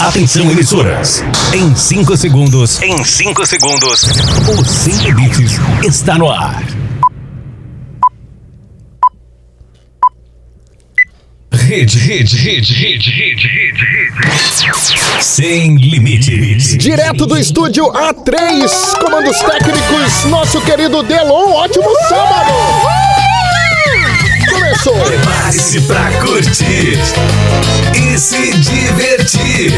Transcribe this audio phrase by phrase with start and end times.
[0.00, 1.22] Atenção, emissoras.
[1.52, 2.80] Em 5 segundos.
[2.80, 4.02] Em 5 segundos.
[4.48, 6.64] O Sem Limites está no ar.
[11.52, 15.22] Rede, rede, rede, rede, rede, rede, rede.
[15.22, 16.78] Sem limites.
[16.78, 18.70] Direto do estúdio A3,
[19.00, 22.52] comandos técnicos, nosso querido Delon, ótimo sábado!
[24.82, 25.04] Começou!
[25.04, 26.98] Prepare-se pra curtir
[27.94, 29.72] e se divertir.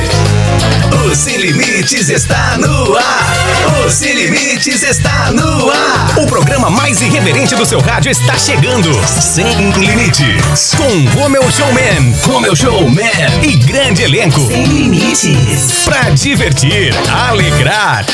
[1.05, 3.85] O Sem Limites está no ar.
[3.85, 6.19] O Sem Limites está no ar.
[6.19, 8.93] O programa mais irreverente do seu rádio está chegando.
[9.07, 10.75] Sem Limites.
[10.77, 13.11] Com Romeu Showman, Romeu Showman
[13.43, 14.47] e grande elenco.
[14.47, 15.83] Sem limites.
[15.85, 16.95] Pra divertir,
[17.29, 18.07] alegrar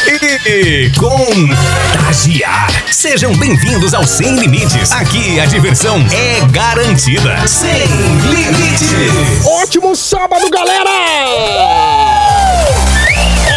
[0.46, 2.68] e contagiar.
[2.90, 4.92] Sejam bem-vindos ao Sem Limites.
[4.92, 6.77] Aqui a diversão é garantida.
[7.48, 7.86] Sem
[8.30, 9.44] Limites.
[9.44, 10.88] Ótimo sábado, galera!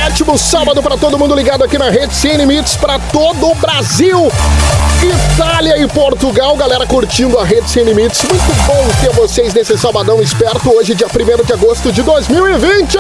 [0.08, 4.28] Ótimo sábado para todo mundo ligado aqui na rede Sem Limites para todo o Brasil.
[5.04, 8.24] Itália e Portugal, galera curtindo a rede Sem Limites.
[8.24, 12.98] Muito bom ter vocês nesse sabadão esperto hoje, dia 1 de agosto de 2020.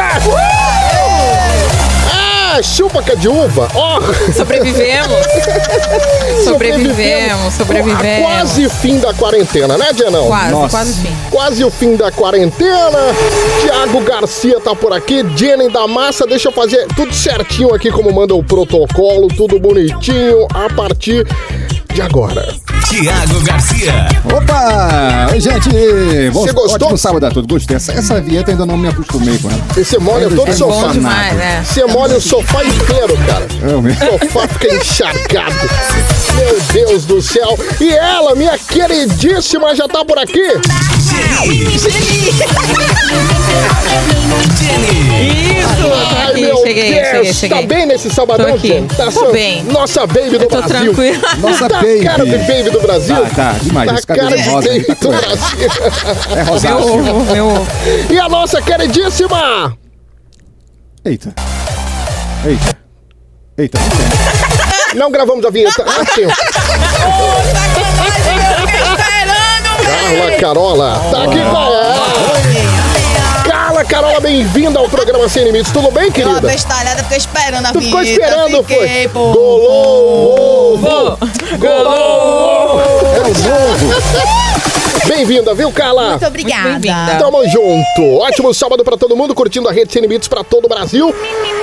[2.54, 3.70] Ah, chupa que é de uva.
[3.74, 4.02] Ó,
[4.36, 5.26] Sobrevivemos.
[6.44, 8.22] Sobrevivemos, sobrevivemos.
[8.22, 10.28] Quase fim da quarentena, né, Dianão?
[10.28, 10.70] Quase, Nossa.
[10.70, 11.16] quase fim.
[11.32, 13.00] Quase o fim da quarentena.
[13.62, 15.26] Tiago Garcia tá por aqui.
[15.38, 20.46] Jenny da Massa, deixa eu fazer tudo certinho aqui como manda o protocolo, tudo bonitinho
[20.54, 21.26] a partir
[21.94, 22.54] de agora.
[22.90, 24.08] Tiago Garcia.
[24.26, 25.30] Opa!
[25.32, 25.70] Oi, gente!
[26.34, 26.88] Bom, Você gostou?
[26.88, 27.48] Ótimo sábado a todos.
[27.48, 27.78] Gostei.
[27.78, 29.60] Essa, essa vinheta ainda não me acostumei com ela.
[29.78, 30.88] E você molha todo o tem sofá.
[30.88, 31.64] Bom demais, né?
[31.66, 33.48] Você molha o sofá inteiro, cara.
[33.62, 34.06] Eu mesmo.
[34.16, 35.56] O sofá fica encharcado.
[36.36, 37.58] Meu Deus do céu.
[37.80, 40.42] E ela, minha queridíssima, já tá por aqui?
[44.42, 47.08] Isso, tô Ai, aqui, meu cheguei, Deus.
[47.08, 47.58] cheguei, cheguei.
[47.62, 48.58] Tá bem nesse sabadão.
[48.58, 48.88] Jenny?
[48.88, 49.64] Tá Tô bem.
[49.64, 50.94] Nossa baby do Brasil.
[50.94, 51.20] tranquila.
[51.40, 52.04] Nossa tá baby.
[52.04, 53.16] cara de baby do Brasil?
[53.30, 54.06] Tá, tá, demais.
[54.06, 55.10] Tá cara de rosa baby tá do.
[55.10, 56.70] Brasil.
[56.70, 57.68] É ovo, meu ovo.
[58.10, 59.78] E a nossa queridíssima...
[61.04, 61.34] Eita.
[62.46, 62.78] Eita.
[63.58, 63.80] Eita.
[64.96, 65.84] Não gravamos a vinheta.
[65.88, 66.28] Ah, sim.
[70.12, 71.02] Carla Carola.
[71.12, 71.81] Tá aqui com
[73.82, 75.72] Carla Carola, bem-vinda ao programa Sem Limites.
[75.72, 76.38] Tudo bem, Eu querida?
[76.38, 78.24] abestalhada, fiquei esperando a Tu ficou vinheta.
[78.26, 79.08] esperando, fiquei, foi?
[79.10, 79.32] pô.
[79.34, 81.18] Golou ovo.
[81.58, 82.80] Golou!
[83.16, 84.02] É o novo.
[85.08, 86.12] Bem-vinda, viu, Carla?
[86.12, 86.70] Muito obrigada.
[86.80, 87.16] bem-vinda.
[87.20, 88.20] Tamo junto.
[88.20, 91.14] Ótimo sábado pra todo mundo, curtindo a rede Sem Limites pra todo o Brasil.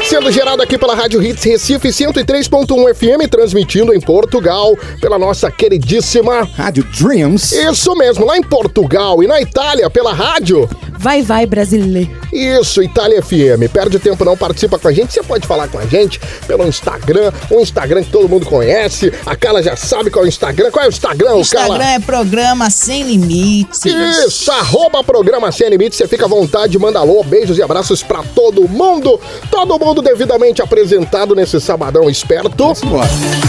[0.08, 6.48] Sendo gerado aqui pela Rádio Hits Recife 103.1 FM, transmitindo em Portugal pela nossa queridíssima.
[6.56, 7.52] Rádio Dreams.
[7.52, 10.68] Isso mesmo, lá em Portugal e na Itália pela rádio.
[10.98, 12.10] Vai, vai, brasileiro.
[12.32, 13.70] Isso, Itália FM.
[13.72, 15.12] Perde tempo não, participa com a gente.
[15.12, 19.12] Você pode falar com a gente pelo Instagram, um Instagram que todo mundo conhece.
[19.24, 20.70] A Carla já sabe qual é o Instagram.
[20.72, 21.92] Qual é o Instagram, Instagram Carla?
[21.92, 23.27] é programa Sem Limites.
[23.34, 28.22] Isso, arroba programa Sem Limites, você fica à vontade, manda alô, beijos e abraços pra
[28.34, 29.20] todo mundo.
[29.50, 32.50] Todo mundo devidamente apresentado nesse sabadão esperto.
[32.86, 33.08] Bora.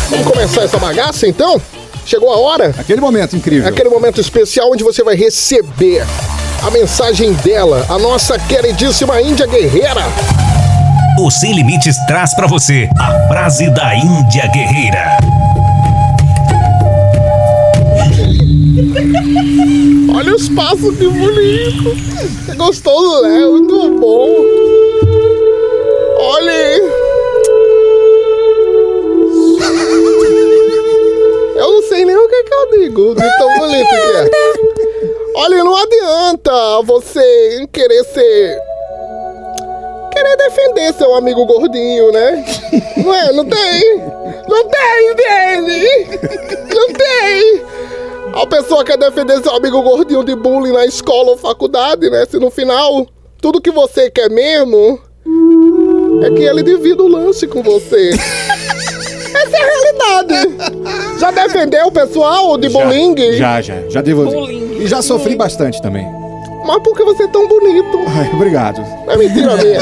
[0.10, 1.62] Vamos começar essa bagaça então?
[2.06, 2.74] Chegou a hora?
[2.78, 3.68] Aquele momento incrível.
[3.68, 6.06] Aquele momento especial onde você vai receber
[6.66, 10.04] a mensagem dela, a nossa queridíssima Índia Guerreira.
[11.20, 15.18] O Sem Limites traz pra você a frase da Índia Guerreira.
[20.20, 21.96] Olha os passos que bonito.
[22.46, 23.40] Você gostou, né?
[23.40, 24.28] Muito bom.
[26.20, 26.82] Olha aí.
[31.56, 34.30] Eu não sei nem o que, que eu digo de tão bonito que é.
[35.36, 38.60] Olha, não adianta você querer ser.
[40.12, 42.46] Querer defender seu amigo gordinho, né?
[42.98, 43.32] Não é?
[43.32, 43.98] Não tem?
[44.50, 46.20] Não tem, entende?
[46.76, 47.49] Não tem!
[48.42, 52.26] A pessoa quer defender seu amigo gordinho de bullying na escola ou faculdade, né?
[52.26, 53.06] Se no final
[53.42, 54.98] tudo que você quer mesmo
[56.24, 58.12] é que ele divida o lance com você.
[59.36, 61.20] Essa é a realidade.
[61.20, 63.34] Já defendeu o pessoal de bullying?
[63.34, 63.76] Já, já.
[63.90, 64.50] Já devo.
[64.50, 66.08] E já sofri bastante também.
[66.66, 68.00] Mas por que você é tão bonito?
[68.08, 68.82] Ai, obrigado.
[69.08, 69.82] É mentira minha.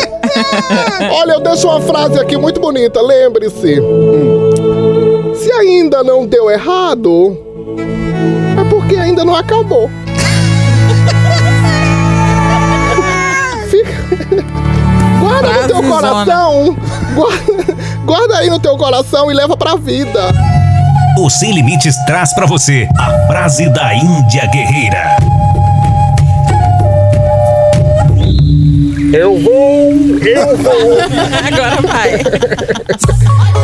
[1.14, 3.02] Olha, eu deixo uma frase aqui muito bonita.
[3.02, 3.82] Lembre-se.
[5.36, 7.47] Se ainda não deu errado,
[9.18, 9.90] ainda não acabou.
[13.70, 13.92] Fica...
[15.20, 16.78] Guarda no teu coração.
[17.16, 17.76] Guarda,
[18.06, 20.32] guarda aí no teu coração e leva pra vida.
[21.18, 25.18] O Sem Limites traz pra você a frase da Índia Guerreira.
[29.14, 29.92] Eu vou,
[30.28, 30.98] eu vou.
[31.48, 32.12] Agora vai.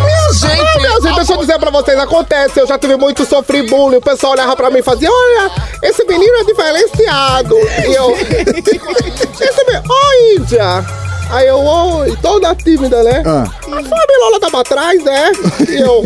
[0.03, 1.02] Minha gente, minha gente,
[1.33, 4.69] eu dizer pra vocês, acontece, eu já tive muito sofri bullying, o pessoal olhava pra
[4.69, 5.51] mim e fazia, olha,
[5.81, 7.55] esse menino é diferenciado.
[7.55, 11.12] E eu, esse menino, ô Índia.
[11.33, 13.23] Aí eu, oi, toda tímida, né?
[13.25, 13.43] Ah.
[13.43, 15.31] A Fábio Lola tava atrás, né?
[15.67, 16.03] E eu,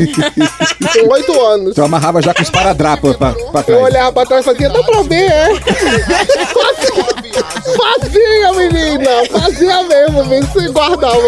[1.03, 1.75] com oito anos.
[1.75, 3.83] Tu amarrava já com os paradrapos pra, pra Eu trás.
[3.83, 5.50] olhava pra trás e fazia, dá pra ver, é?
[7.77, 9.09] Fazia, menina!
[9.31, 11.21] Fazia mesmo, mesmo se guardava.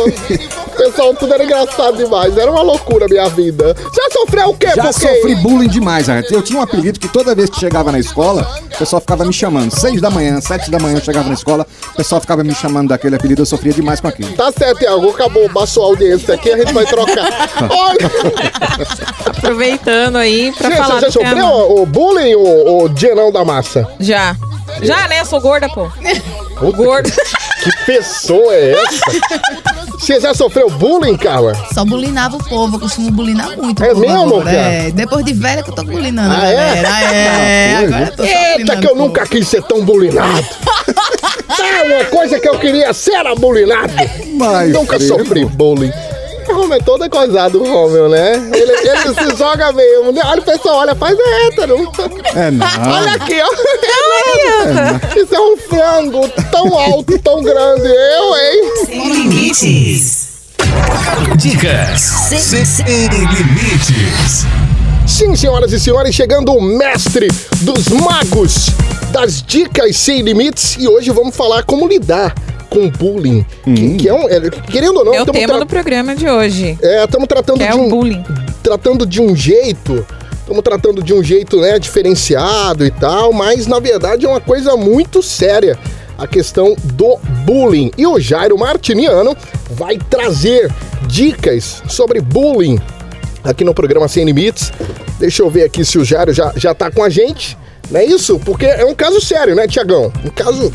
[0.77, 2.35] Pessoal, tudo era engraçado demais.
[2.37, 3.75] Era uma loucura a minha vida.
[3.93, 4.67] Já sofreu o quê?
[4.75, 6.33] Já Porque- sofri bullying demais, gente.
[6.33, 9.33] Eu tinha um apelido que toda vez que chegava na escola, o pessoal ficava me
[9.33, 9.71] chamando.
[9.77, 12.89] Seis da manhã, sete da manhã eu chegava na escola, o pessoal ficava me chamando
[12.89, 14.31] daquele apelido, eu sofria demais com aquilo.
[14.33, 15.09] Tá certo, Iago.
[15.09, 17.27] Acabou, baixou a audiência aqui, a gente vai trocar.
[17.69, 18.12] Olha,
[19.25, 23.44] Aproveitando aí pra você falar já do sofreu o, o bullying, o, o Dienão da
[23.45, 23.88] Massa?
[24.00, 24.36] Já.
[24.81, 25.24] Já, né?
[25.25, 25.89] Sou gorda, pô.
[26.75, 27.09] Gorda.
[27.59, 29.12] Que pessoa é essa?
[30.00, 31.53] Você já sofreu bullying, Carla?
[31.74, 33.83] Só bulinava o povo, eu costumo bulinar muito.
[33.83, 34.45] É mesmo, agora.
[34.45, 34.57] cara?
[34.57, 36.33] É, depois de velha que eu tô bulinando.
[36.33, 36.53] Ah, é?
[36.56, 36.88] galera.
[36.88, 40.47] É, Ah, foi, agora eu tô Eita, que eu nunca quis ser tão bulinado.
[41.57, 43.91] Tá, uma coisa que eu queria ser era bulinado.
[44.35, 45.91] Mas, Nunca sofri bullying.
[46.47, 48.33] O Romeu é todo coisado, o Romeu, né?
[48.53, 50.11] Ele, ele se joga mesmo.
[50.11, 50.21] né?
[50.25, 51.91] Olha, o pessoal olha, faz é hétero.
[52.35, 52.65] É, não.
[52.91, 55.19] Olha aqui, ó.
[55.19, 57.87] Isso é um frango tão alto, tão grande.
[57.87, 58.85] Eu, hein?
[58.85, 60.29] Sem limites.
[61.37, 64.45] Dicas sem limites.
[65.07, 67.27] Sim, senhoras e senhores, chegando o mestre
[67.61, 68.67] dos magos
[69.11, 70.77] das dicas sem limites.
[70.79, 72.33] E hoje vamos falar como lidar
[72.69, 73.45] com bullying.
[73.63, 74.29] Que, que é um.
[74.29, 76.77] é, querendo ou não, É o tema tra- do programa de hoje.
[76.81, 78.23] É, estamos tratando Que é de o um bullying.
[78.61, 80.06] tratando de um jeito,
[80.39, 84.75] estamos tratando de um jeito, né, diferenciado e tal, mas na verdade é uma coisa
[84.77, 85.77] muito séria
[86.17, 87.91] a questão do bullying.
[87.97, 89.35] E o Jairo Martiniano
[89.71, 90.69] vai trazer
[91.07, 92.79] dicas sobre bullying
[93.44, 94.71] aqui no programa Sem Limites.
[95.17, 97.57] Deixa eu ver aqui se o Jairo já, já tá com a gente.
[97.91, 98.39] Não é isso?
[98.39, 100.12] Porque é um caso sério, né, Tiagão?
[100.24, 100.71] Um caso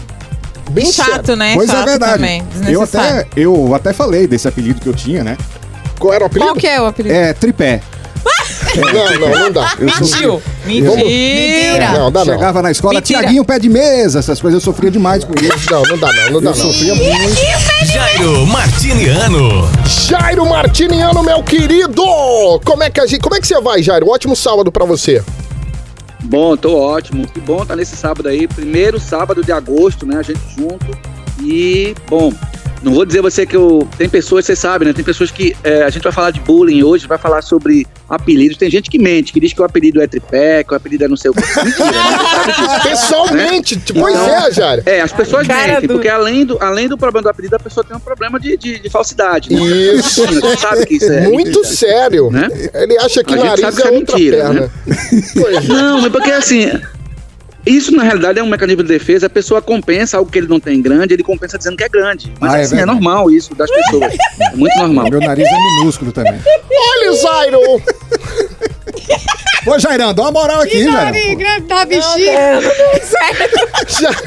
[0.70, 1.14] bem sério.
[1.14, 1.54] Chato, né?
[1.54, 2.12] Pois Chato é verdade.
[2.14, 2.42] também.
[2.68, 5.36] Eu até, eu até falei desse apelido que eu tinha, né?
[5.98, 6.46] Qual era o apelido?
[6.50, 7.14] Qual que é o apelido?
[7.14, 7.80] É tripé.
[8.74, 9.74] Não, não, não dá.
[9.78, 10.42] Eu Mentiu.
[10.64, 11.92] Mentira.
[11.92, 12.34] Não, dá não.
[12.34, 13.20] Chegava na escola, Mentira.
[13.20, 15.70] Tiaguinho, pé de mesa, essas coisas, eu sofria demais com isso.
[15.70, 16.72] Não, não dá não, não dá Eu não.
[16.72, 17.36] sofria muito.
[17.92, 19.70] Jairo Martiniano.
[19.86, 22.02] Jairo Martiniano, meu querido!
[22.64, 24.06] Como é que a gente, como é que você vai, Jairo?
[24.06, 25.22] Um ótimo sábado pra você.
[26.24, 27.26] Bom, tô ótimo.
[27.28, 28.48] Que bom tá nesse sábado aí.
[28.48, 30.16] Primeiro sábado de agosto, né?
[30.18, 30.86] A gente junto.
[31.42, 32.32] E, bom,
[32.84, 33.88] não vou dizer você que eu.
[33.96, 34.92] Tem pessoas, você sabe, né?
[34.92, 35.56] Tem pessoas que.
[35.64, 38.56] é, a gente vai falar de bullying hoje, vai falar sobre apelidos.
[38.56, 41.08] Tem gente que mente, que diz que o apelido é tripé, que o apelido é
[41.08, 41.40] não sei o que.
[41.64, 42.80] Mentira, né?
[42.82, 44.82] Pessoalmente, tipo, pois Então, é, Jairo.
[44.86, 47.58] É, as pessoas Cara mentem, do- porque além do, além do problema do apelido, a
[47.58, 49.52] pessoa tem um problema de, de, de falsidade.
[49.52, 49.60] Né?
[49.60, 50.26] Isso.
[50.26, 51.28] Você sabe que isso é.
[51.28, 52.30] Muito sério.
[52.30, 52.48] Né?
[52.74, 54.60] Ele acha que A gente nariz sabe que é é outra mentira, perna.
[54.60, 54.70] né?
[55.34, 55.60] Pois é.
[55.72, 56.70] Não, mas porque assim.
[57.66, 59.26] Isso na realidade é um mecanismo de defesa.
[59.26, 62.32] A pessoa compensa algo que ele não tem grande, ele compensa dizendo que é grande.
[62.38, 64.12] Mas Ah, é assim, é, normal isso das pessoas.
[64.52, 65.08] É muito normal.
[65.10, 66.34] Meu nariz é minúsculo também.
[66.70, 67.60] Olha, Jairo!
[69.66, 71.62] Ô, Jairão, dá uma moral aqui, Jairão.
[71.66, 72.32] Tá bexiga.
[73.88, 74.18] Jairo.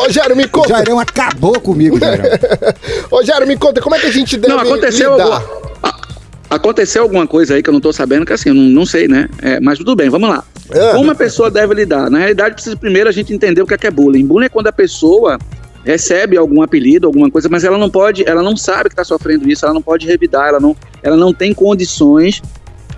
[0.00, 0.68] Ô, Jairo, me O conta.
[0.70, 2.24] Jairão acabou comigo, Jairão.
[3.10, 5.42] Ô, Jairo, me conta, como é que a gente deve Não, aconteceu lidar?
[6.50, 9.06] aconteceu alguma coisa aí que eu não tô sabendo, que assim, eu não, não sei,
[9.06, 9.28] né?
[9.42, 10.42] É, mas tudo bem, vamos lá.
[10.70, 10.92] Ah.
[10.94, 12.10] Como a pessoa deve lidar?
[12.10, 14.26] Na realidade, precisa primeiro a gente entender o que é, que é bullying.
[14.26, 15.38] Bullying é quando a pessoa
[15.84, 19.48] recebe algum apelido, alguma coisa, mas ela não pode, ela não sabe que está sofrendo
[19.50, 22.42] isso, ela não pode revidar, ela não, ela não tem condições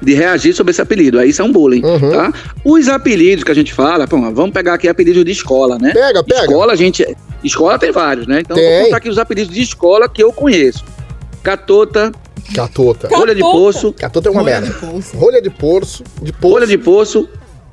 [0.03, 1.19] de reagir sobre esse apelido.
[1.19, 2.11] Aí isso é um bullying, Uhum.
[2.11, 2.33] tá?
[2.65, 5.93] Os apelidos que a gente fala, pô, vamos pegar aqui apelidos de escola, né?
[5.93, 6.41] Pega, pega.
[6.41, 7.07] Escola, a gente.
[7.45, 8.41] Escola tem vários, né?
[8.41, 8.75] Então, Tem.
[8.77, 10.85] vou contar aqui os apelidos de escola que eu conheço:
[11.43, 12.13] Catota,
[12.55, 13.09] Catota.
[13.09, 14.67] Rolha de Poço, Catota é uma Rolha merda.
[14.75, 15.17] de poço.
[15.17, 16.05] Rolha de porço.
[16.23, 16.49] De porço.
[16.55, 17.29] Rolha de Poço.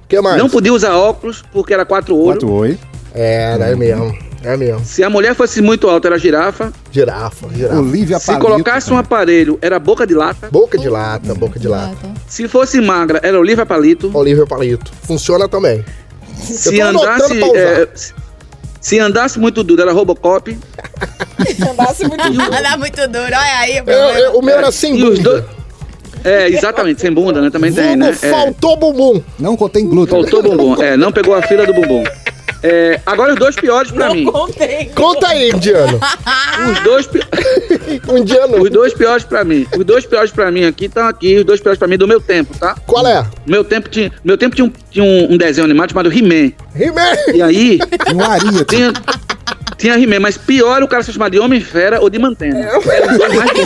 [0.08, 0.38] Que mais?
[0.38, 2.40] Não podia usar óculos porque era quatro ouro.
[2.40, 2.78] Quatro oi.
[3.14, 4.18] É, é mesmo.
[4.44, 4.86] É mesmo.
[4.86, 6.72] Se a mulher fosse muito alta, era girafa.
[6.92, 7.80] Girafa, girafa.
[7.80, 10.48] Olivia Se Palito colocasse um aparelho, era boca de lata.
[10.52, 12.14] Boca de lata, boca de lata.
[12.28, 14.12] Se fosse magra, era Olivia Palito.
[14.16, 14.92] Olivia Palito.
[15.04, 15.84] Funciona também.
[16.40, 17.36] Se tô anotando andasse.
[17.40, 17.58] pra usar.
[17.60, 18.14] é, se-
[18.80, 20.56] se andasse muito duro, era Robocop.
[22.78, 23.78] Muito duro, olha aí.
[23.78, 25.20] Eu- eu- o meu era sem dois.
[26.28, 27.50] É, exatamente, sem bunda, né?
[27.50, 28.10] Também tem, Vulgo né?
[28.10, 28.30] É.
[28.32, 29.22] faltou bumbum.
[29.40, 30.20] Não contém glúten.
[30.22, 30.82] Faltou bumbum.
[30.82, 32.04] É, não pegou a fila do bumbum.
[32.64, 34.26] É, agora os dois piores pra mim.
[34.26, 34.92] Contei.
[34.96, 36.00] Conta aí, indiano.
[36.72, 37.22] Os dois, pi-
[38.18, 38.62] indiano.
[38.64, 39.66] os dois piores pra mim.
[39.78, 42.20] Os dois piores pra mim aqui estão aqui, os dois piores pra mim do meu
[42.20, 42.76] tempo, tá?
[42.88, 43.24] Qual é?
[43.46, 46.52] Meu tempo tinha, meu tempo tinha, um, tinha um, desenho animado chamado He-Man.
[46.76, 47.16] He-Man.
[47.36, 47.80] E aí,
[48.10, 48.66] E um ariete.
[48.66, 48.94] tinha,
[49.78, 52.58] Tinha He-Man, mas pior o cara se chamar de Homem-Fera ou de Mantena.
[52.60, 53.62] Era os dois mais que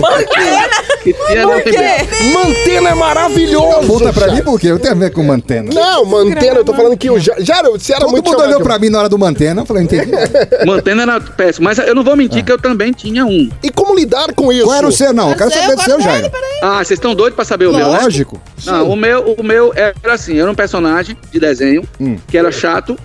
[1.06, 2.34] no He-Man.
[2.34, 3.88] Mantena é maravilhoso.
[3.88, 4.68] Puta pra mim por quê?
[4.68, 5.72] Eu tenho a ver com mantena.
[5.74, 8.48] Não, mantena, eu tô falando que o Ja- Jairo, você era Todo muito mundo chamado
[8.50, 10.12] olhou de- pra mim na hora do mantena, eu falei, entendi.
[10.66, 11.64] Mantena era péssimo.
[11.66, 13.50] Mas eu não vou mentir que eu também tinha um.
[13.64, 14.66] E como lidar com isso?
[14.66, 15.14] Qual era o seu?
[15.14, 16.32] Não, eu quero saber do seu, Jairo.
[16.62, 18.00] Ah, vocês estão doidos pra saber o meu, né?
[18.00, 18.42] Lógico.
[18.66, 22.18] Não, o meu, o meu era assim, era um personagem de desenho Hum.
[22.28, 22.98] que era chato,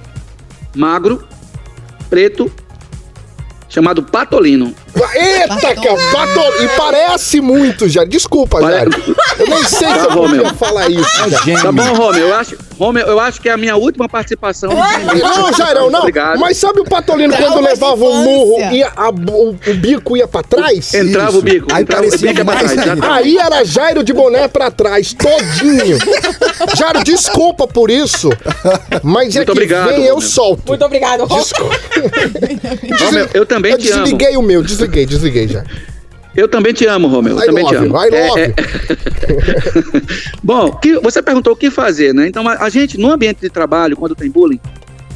[0.74, 1.24] magro,
[2.10, 2.50] preto,
[3.68, 4.74] chamado Patolino.
[5.14, 8.04] Eita, cara, bato- e parece muito, já.
[8.04, 8.90] Desculpa, Pare- Jairo.
[9.38, 10.54] Eu nem sei se eu Tá bom, podia meu.
[10.54, 11.16] falar isso.
[11.28, 11.44] Jairo.
[11.44, 11.62] Gênio.
[11.62, 12.28] Tá bom, Romeu?
[12.28, 14.70] Eu acho, Romeu, eu acho que é a minha última participação.
[14.70, 16.00] Não, Jairão, não.
[16.00, 16.38] Obrigado.
[16.38, 20.16] Mas sabe o Patolino quando Traumas de levava o murro e a- o, o bico
[20.16, 20.92] ia pra trás?
[20.94, 21.38] Entrava Isso.
[21.38, 21.66] o bico.
[21.72, 22.88] Aí entrava parecia o bico é pra mais trás.
[22.90, 23.12] ainda.
[23.14, 25.98] Aí era Jairo de boné pra trás, todinho.
[26.76, 28.30] Jairo, desculpa por isso.
[29.02, 30.20] Mas é Muito que obrigado, vem eu Romeu.
[30.20, 30.62] solto.
[30.68, 31.38] Muito obrigado, Rô.
[31.38, 31.76] Desculpa.
[33.04, 34.02] Romeu, eu também Eu te amo.
[34.04, 35.64] desliguei o meu, desliguei, desliguei já.
[36.34, 37.36] Eu também te amo, Romeu.
[37.38, 37.96] Eu I também te love amo.
[37.96, 38.54] you, I É, love é-
[40.42, 42.26] Bom, que- você perguntou o que fazer, né?
[42.28, 44.60] Então, a, a gente, no ambiente de trabalho, quando tem bullying,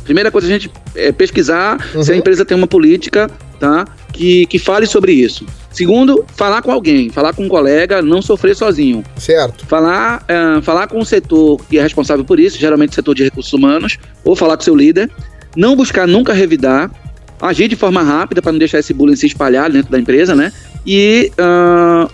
[0.05, 3.85] primeira coisa a gente é pesquisar se a empresa tem uma política, tá?
[4.12, 5.45] Que, que fale sobre isso.
[5.71, 9.05] Segundo, falar com alguém, falar com um colega, não sofrer sozinho.
[9.17, 9.67] Certo.
[9.67, 13.25] Falar, ah, falar com o setor que é responsável por isso, geralmente o setor de
[13.25, 15.11] recursos humanos, ou falar com o seu líder.
[15.57, 16.91] Não buscar nunca revidar,
[17.41, 20.53] agir de forma rápida para não deixar esse bullying se espalhar dentro da empresa, né?
[20.87, 22.09] E, ah,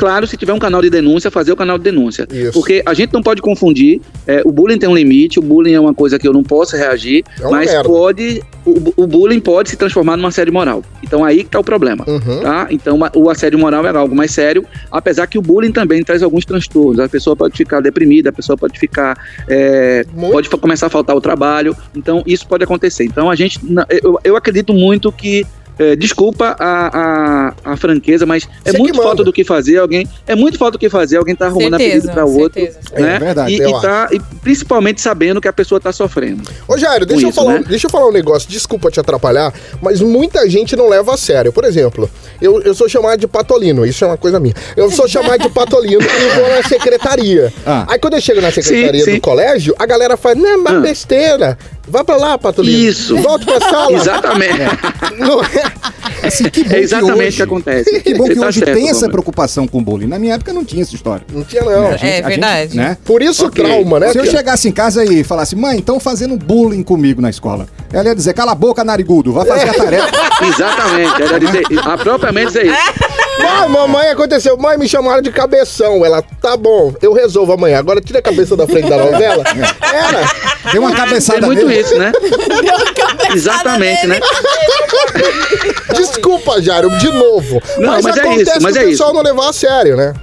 [0.00, 2.26] claro, se tiver um canal de denúncia, fazer o canal de denúncia.
[2.32, 2.52] Isso.
[2.52, 5.80] Porque a gente não pode confundir, é, o bullying tem um limite, o bullying é
[5.80, 7.86] uma coisa que eu não posso reagir, É uma mas merda.
[7.86, 10.82] pode, o, o bullying pode se transformar numa assédio moral.
[11.02, 12.02] Então aí que tá o problema.
[12.08, 12.40] Uhum.
[12.40, 12.66] Tá?
[12.70, 16.46] Então, o assédio moral é algo mais sério, apesar que o bullying também traz alguns
[16.46, 16.98] transtornos.
[16.98, 19.18] A pessoa pode ficar deprimida, a pessoa pode ficar.
[19.46, 21.76] é, pode começar a faltar o trabalho.
[21.94, 23.04] Então, isso pode acontecer.
[23.04, 23.60] Então, a gente.
[24.02, 25.46] Eu, eu acredito muito que.
[25.80, 29.78] É, desculpa a, a, a franqueza, mas é Você muito falta do que fazer.
[29.78, 31.16] Alguém é muito falta do que fazer.
[31.16, 32.78] Alguém tá arrumando apelido Certeza, para outro, certeza.
[33.00, 33.16] né?
[33.16, 36.42] É verdade, e, eu e tá, e principalmente sabendo que a pessoa tá sofrendo.
[36.68, 37.64] Ô, Jairo, deixa, eu isso, falar, né?
[37.66, 41.50] deixa eu falar um negócio, desculpa te atrapalhar, mas muita gente não leva a sério.
[41.52, 42.10] Por exemplo,
[42.42, 44.54] eu, eu sou chamado de patolino, isso é uma coisa minha.
[44.76, 47.52] Eu sou chamado de patolino e vou na secretaria.
[47.66, 47.86] Ah.
[47.88, 49.20] Aí quando eu chego na secretaria Sim, do sim.
[49.20, 50.80] colégio, a galera fala, não, mas Ah.
[50.80, 51.58] besteira.
[51.88, 52.78] Vá pra lá, patolino.
[52.78, 53.16] Isso.
[53.16, 53.92] Volta pra sala.
[53.92, 54.58] Exatamente.
[55.18, 56.26] Não é?
[56.26, 58.00] Assim, que bom É exatamente o hoje, que acontece.
[58.00, 60.06] Que bom Você que tá hoje certo, tem essa preocupação com bullying.
[60.06, 61.24] Na minha época não tinha essa história.
[61.32, 61.88] Não tinha, não.
[61.88, 62.62] A gente- É a verdade.
[62.72, 62.96] gente, né?
[63.04, 63.64] Por isso o Ok.
[63.64, 64.12] trauma, né?
[64.12, 67.66] Se eu chegasse em casa e falasse, mãe, estão fazendo bullying comigo na escola.
[67.92, 70.08] Ela ia dizer, cala a boca, narigudo, vai fazer a tarefa.
[70.46, 71.22] Exatamente.
[71.22, 72.76] Era dizer, a propriamente dizer isso.
[73.38, 74.56] Não, mamãe, aconteceu.
[74.56, 76.04] Mãe, me chamaram de cabeção.
[76.04, 77.78] Ela, tá bom, eu resolvo amanhã.
[77.78, 79.44] Agora tira a cabeça da frente da novela.
[79.82, 80.72] Era.
[80.72, 81.80] Deu uma cabeçada Tem muito nele.
[81.80, 82.12] isso, né?
[83.34, 84.20] Exatamente, né?
[85.96, 87.62] Desculpa, Jairo, de novo.
[87.78, 89.16] Não, mas é acontece isso, mas que é o pessoal isso.
[89.16, 90.14] não levar a sério, né?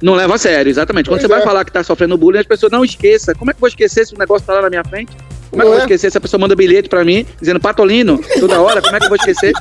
[0.00, 1.06] Não leva a sério, exatamente.
[1.08, 1.44] Quando Pois você vai é.
[1.44, 3.34] falar que tá sofrendo bullying, as pessoas não esqueça.
[3.34, 5.12] Como é que eu vou esquecer se o negócio tá lá na minha frente?
[5.56, 5.82] Como é que eu vou é?
[5.84, 8.82] esquecer se a pessoa manda bilhete pra mim, dizendo Patolino, toda hora?
[8.82, 9.52] Como é que eu vou esquecer?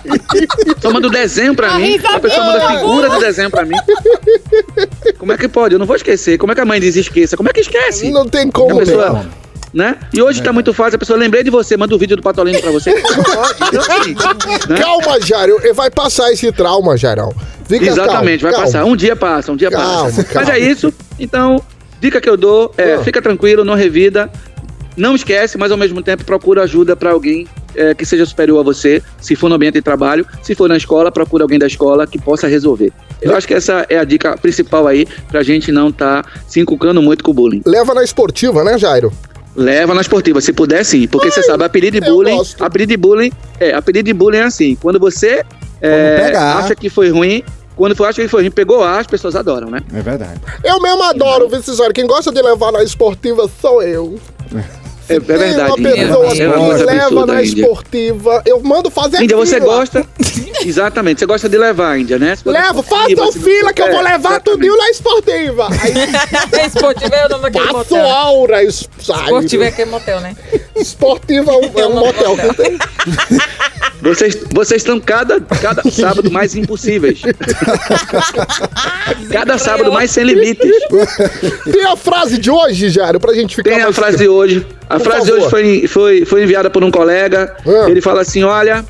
[0.81, 3.77] Só manda o desenho pra mim, a pessoa manda a figura do desenho pra mim.
[5.17, 5.73] Como é que pode?
[5.75, 6.37] Eu não vou esquecer.
[6.37, 7.37] Como é que a mãe diz esqueça?
[7.37, 8.09] Como é que esquece?
[8.11, 9.25] Não tem A como, pessoa,
[9.73, 9.95] né?
[10.13, 12.59] E hoje tá muito fácil, a pessoa lembrei de você, manda o vídeo do Patolino
[12.61, 12.91] pra você.
[12.91, 14.77] Pode, então, assim, né?
[14.79, 15.57] Calma, Jairo.
[15.73, 17.33] Vai passar esse trauma, Jairão.
[17.67, 18.65] Fica Exatamente, calmo, vai calma.
[18.65, 18.85] passar.
[18.85, 20.23] Um dia passa, um dia Calma, passa.
[20.23, 20.47] calma.
[20.47, 20.93] Mas é isso.
[21.19, 21.61] Então,
[21.99, 23.03] dica que eu dou é: Ah.
[23.03, 24.29] fica tranquilo, não revida.
[24.97, 28.63] Não esquece, mas ao mesmo tempo procura ajuda para alguém é, que seja superior a
[28.63, 32.07] você, se for no ambiente de trabalho, se for na escola, procura alguém da escola
[32.07, 32.91] que possa resolver.
[33.21, 37.01] Eu acho que essa é a dica principal aí pra gente não estar se inculcando
[37.01, 37.61] muito com o bullying.
[37.65, 39.11] Leva na esportiva, né, Jairo?
[39.55, 43.31] Leva na esportiva, se puder sim, porque você sabe, apelido de bullying, apelido de bullying,
[43.57, 45.45] é, apelido de bullying é assim, quando você
[45.81, 47.41] é, acha que foi ruim,
[47.73, 49.79] quando for acha que foi ruim, pegou ar, as pessoas adoram, né?
[49.93, 50.41] É verdade.
[50.61, 51.93] Eu mesmo adoro, viu, Cisório?
[51.93, 54.19] Quem gosta de levar na esportiva sou eu.
[55.07, 55.69] É, é verdade.
[55.69, 58.41] Uma pessoa é uma me leva na esportiva.
[58.45, 60.05] Eu mando fazer Índia, você gosta.
[60.65, 62.35] Exatamente, você gosta de levar, Índia, né?
[62.45, 65.67] Levo, esportiva, façam não- fila que eu vou É, levar tudinho na esportiva.
[65.81, 68.05] Aí Esportivo é o nome daquele passo motel.
[68.09, 69.23] aura, es- sai.
[69.23, 70.35] Esportivo é aquele motel, né?
[70.75, 72.37] Esportiva é um, é um motel.
[74.01, 77.21] Vocês, vocês estão cada, cada sábado mais impossíveis.
[79.31, 80.71] cada sábado mais sem limites.
[81.71, 84.65] Tem a frase de hoje, Jairo, pra gente ficar Tem a frase de hoje.
[84.89, 87.55] A Por frase de hoje foi, foi, foi enviada por um colega.
[87.65, 87.89] Ah.
[87.89, 88.85] Ele fala assim: olha.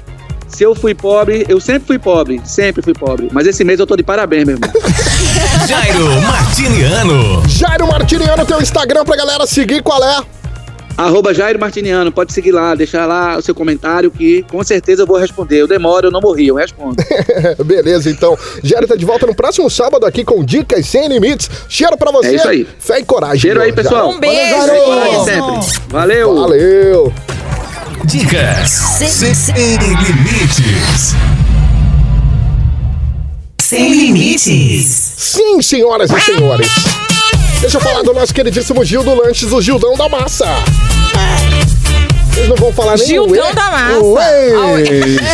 [0.48, 3.30] Se eu fui pobre, eu sempre fui pobre, sempre fui pobre.
[3.32, 4.72] Mas esse mês eu tô de parabéns, meu irmão.
[5.68, 7.44] Jairo Martiniano.
[7.50, 10.24] Jairo Martiniano, teu Instagram pra galera seguir, qual é?
[10.98, 15.06] Arroba Jair Martiniano, pode seguir lá, deixar lá o seu comentário que com certeza eu
[15.08, 15.62] vou responder.
[15.62, 16.96] Eu demoro, eu não morri, eu respondo.
[17.66, 18.38] Beleza, então.
[18.64, 21.50] Jair tá de volta no próximo sábado aqui com Dicas Sem Limites.
[21.68, 22.30] Cheiro pra você.
[22.30, 22.68] É isso aí.
[22.80, 23.40] Fé e coragem.
[23.40, 24.10] Cheiro aí, pessoal.
[24.10, 24.56] Um beijo.
[24.86, 25.82] Coragem sempre.
[25.90, 26.36] Valeu.
[26.36, 26.85] Valeu.
[28.06, 31.16] Dicas sem, sem limites.
[33.60, 34.86] Sem limites.
[35.18, 36.68] Sim, senhoras e senhores.
[37.62, 40.46] Deixa eu falar do nosso queridíssimo Gil do Lanches, o Gildão da Massa.
[42.32, 43.54] Vocês não vão falar nem Gildão ué?
[43.54, 44.04] da Massa.
[44.04, 44.50] Ué.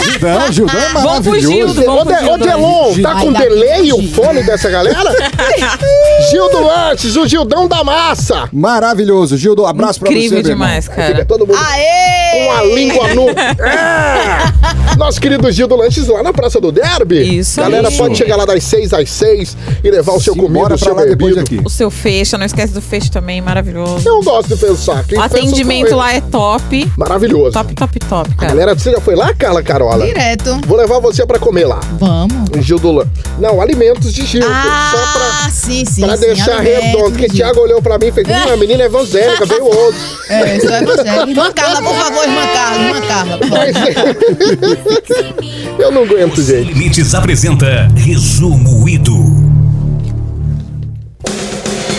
[0.03, 1.51] Gildão, Gildão é Vamos pro maravilhoso.
[1.51, 2.45] Gildo, vamos pro De- ô Gildo.
[2.45, 5.11] Delon, tá com delay o fone dessa galera?
[6.31, 8.47] Gil do Lanches, o Gildão da Massa.
[8.53, 9.35] Maravilhoso.
[9.37, 11.25] Gildo, abraço pra você, Incrível demais, Fica cara.
[11.25, 12.45] todo mundo Aê!
[12.45, 13.25] com a língua no.
[13.61, 14.80] É!
[15.01, 17.39] Nosso querido Gil do Lanches lá na Praça do Derby.
[17.39, 17.97] Isso Galera aí.
[17.97, 20.93] pode chegar lá das 6 às 6 e levar o seu comida, o pra seu
[20.93, 21.55] lá depois bebido.
[21.57, 21.59] daqui.
[21.65, 24.07] O seu fecho, não esquece do fecho também, maravilhoso.
[24.07, 25.03] Eu gosto de pensar.
[25.05, 26.91] Quem O atendimento lá é top.
[26.95, 27.51] Maravilhoso.
[27.51, 28.51] Top, top, top, cara.
[28.51, 30.05] Galera, você já foi lá, Carla Carola?
[30.05, 30.59] Direto.
[30.67, 31.79] Vou levar você pra comer lá.
[31.99, 32.63] Vamos.
[32.63, 33.07] Gil do Lan-
[33.39, 34.43] Não, alimentos de Gil.
[34.47, 36.01] Ah, Só pra, sim, sim.
[36.01, 37.05] pra sim, deixar redondo.
[37.11, 37.37] Porque Gil.
[37.37, 39.99] Thiago olhou pra mim e fez: Hum, a menina é evangélica, veio outro.
[40.29, 41.29] É, isso é evangélico.
[41.31, 43.39] Irmã Carla, por favor, irmã Carla, irmã Carla.
[45.79, 46.73] eu não aguento, Sem gente.
[46.73, 49.13] limites apresenta Resumo Ido.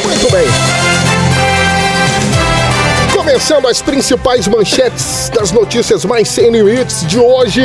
[0.04, 0.46] Muito bem.
[3.14, 7.62] Começando as principais manchetes das notícias mais sem limites de hoje.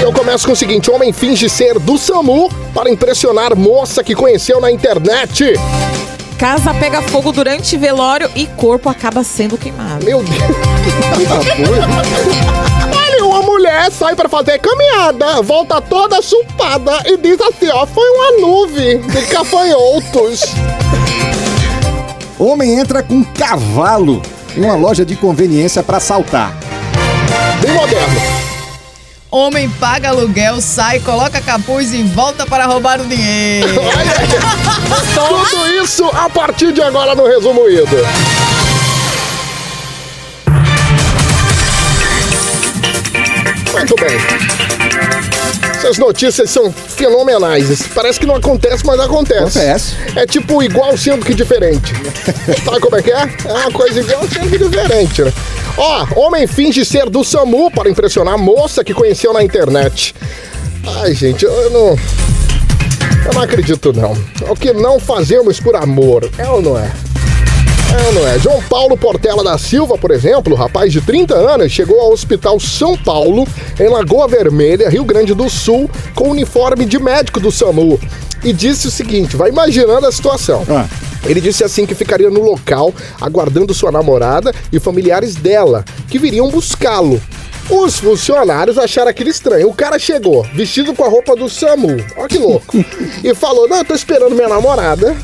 [0.00, 4.14] E eu começo com o seguinte: homem finge ser do SAMU para impressionar moça que
[4.14, 5.54] conheceu na internet.
[6.38, 10.04] Casa pega fogo durante velório e corpo acaba sendo queimado.
[10.04, 10.40] Meu Deus.
[13.44, 19.00] Mulher sai para fazer caminhada, volta toda chupada e diz assim: ó, foi uma nuvem
[19.00, 20.42] de gafanhotos.
[22.38, 24.20] Homem entra com cavalo
[24.56, 26.56] em uma loja de conveniência pra assaltar.
[27.60, 28.20] Bem moderno.
[29.30, 33.68] Homem paga aluguel, sai, coloca capuz e volta para roubar o dinheiro.
[35.12, 37.96] Tudo isso a partir de agora no Resumo Ido.
[43.84, 44.16] Muito bem.
[45.76, 47.86] Essas notícias são fenomenais.
[47.94, 49.58] Parece que não acontece, mas acontece.
[49.58, 49.94] Acontece.
[50.16, 51.92] É tipo igual sendo que diferente.
[52.64, 53.28] Sabe como é que é?
[53.44, 55.30] É uma coisa igual sendo que diferente, né?
[55.76, 60.14] Ó, homem finge ser do SAMU para impressionar a moça que conheceu na internet.
[61.02, 61.98] Ai, gente, eu não.
[63.26, 64.12] Eu não acredito, não.
[64.50, 66.90] O que não fazemos por amor, é ou não é?
[68.14, 68.38] Não é?
[68.38, 72.96] João Paulo Portela da Silva, por exemplo, rapaz de 30 anos, chegou ao Hospital São
[72.96, 73.46] Paulo,
[73.78, 78.00] em Lagoa Vermelha, Rio Grande do Sul, com uniforme de médico do SAMU.
[78.42, 80.64] E disse o seguinte: vai imaginando a situação.
[80.68, 80.86] Ah.
[81.24, 86.50] Ele disse assim que ficaria no local, aguardando sua namorada e familiares dela, que viriam
[86.50, 87.20] buscá-lo.
[87.70, 89.68] Os funcionários acharam aquilo estranho.
[89.68, 91.96] O cara chegou, vestido com a roupa do SAMU.
[92.16, 92.84] Olha que louco.
[93.24, 95.16] E falou: Não, eu tô esperando minha namorada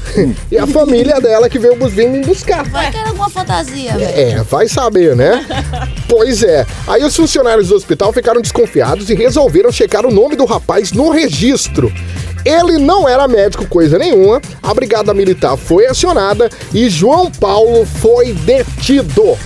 [0.51, 2.65] e a família dela que veio vir me buscar.
[2.71, 4.19] Vai que era alguma fantasia, velho.
[4.19, 5.45] É, vai saber, né?
[6.09, 6.67] pois é.
[6.89, 11.11] Aí os funcionários do hospital ficaram desconfiados e resolveram checar o nome do rapaz no
[11.11, 11.93] registro.
[12.45, 18.33] Ele não era médico coisa nenhuma, a brigada militar foi acionada e João Paulo foi
[18.33, 19.37] detido.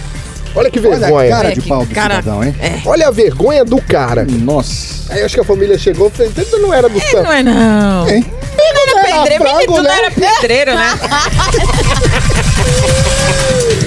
[0.56, 1.30] Olha que Olha a vergonha.
[1.30, 2.54] cara É, de que pau do cara- cidadão, hein?
[2.60, 2.80] É.
[2.86, 4.24] Olha a vergonha do cara.
[4.28, 5.12] Nossa.
[5.12, 7.32] Aí acho que a família chegou e "Ele não era do Não santo.
[7.32, 8.08] é não.
[8.08, 8.24] Hein?
[8.56, 9.88] Não era pedreiro, frango, menino, tu né?
[9.88, 10.98] não era pedreiro, né?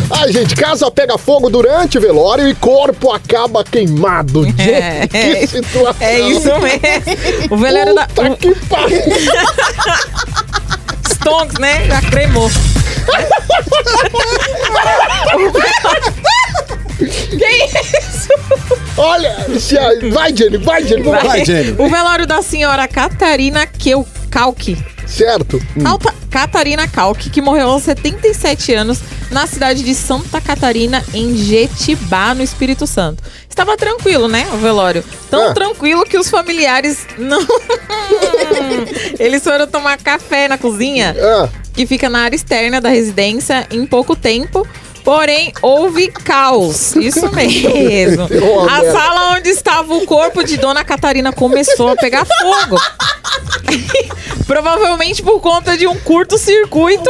[0.10, 4.44] Ai, gente, casa pega fogo durante velório e corpo acaba queimado.
[4.46, 5.96] Gente, É, que situação.
[6.08, 7.52] É isso mesmo.
[7.52, 8.08] O velório da.
[8.08, 9.02] Puta que pariu.
[11.10, 11.86] Stonks, né?
[11.88, 12.50] Já cremou.
[17.38, 18.30] Que isso?
[18.98, 19.36] Olha,
[20.10, 21.04] vai, Jenny, vai, Jenny.
[21.04, 21.24] Vai.
[21.24, 21.76] Vai, Jenny.
[21.78, 23.68] O velório da senhora Catarina
[24.30, 24.78] Calque.
[25.08, 25.60] Certo.
[25.82, 29.00] Calta- Catarina Calque, que morreu aos 77 anos
[29.32, 33.24] na cidade de Santa Catarina, em Jetibá, no Espírito Santo.
[33.50, 35.04] Estava tranquilo, né, o velório?
[35.32, 35.54] Tão Ah.
[35.54, 37.40] tranquilo que os familiares não...
[39.20, 43.86] Eles foram tomar café na cozinha, Ah, que fica na área externa da residência, em
[43.86, 44.68] pouco tempo.
[45.08, 46.94] Porém, houve caos.
[46.98, 48.28] Isso mesmo.
[48.70, 52.78] A sala onde estava o corpo de Dona Catarina começou a pegar fogo.
[54.46, 57.10] Provavelmente por conta de um curto-circuito.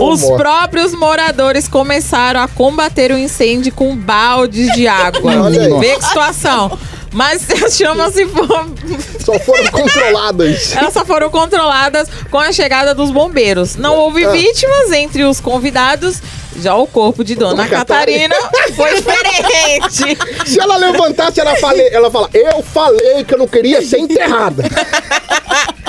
[0.00, 0.36] Os morta.
[0.42, 5.50] próprios moradores começaram a combater o incêndio com baldes de água.
[5.80, 6.78] Vê que situação.
[7.12, 8.72] Mas as chamas se foram,
[9.20, 10.74] Só foram controladas.
[10.76, 13.76] elas só foram controladas com a chegada dos bombeiros.
[13.76, 14.30] Não houve Ah.
[14.30, 16.22] vítimas entre os convidados
[16.62, 18.34] Já o corpo de Dona Dona Catarina
[18.74, 20.18] foi diferente.
[20.46, 24.64] Se ela levantasse, ela, fale, ela fala, eu falei que eu não queria ser enterrada.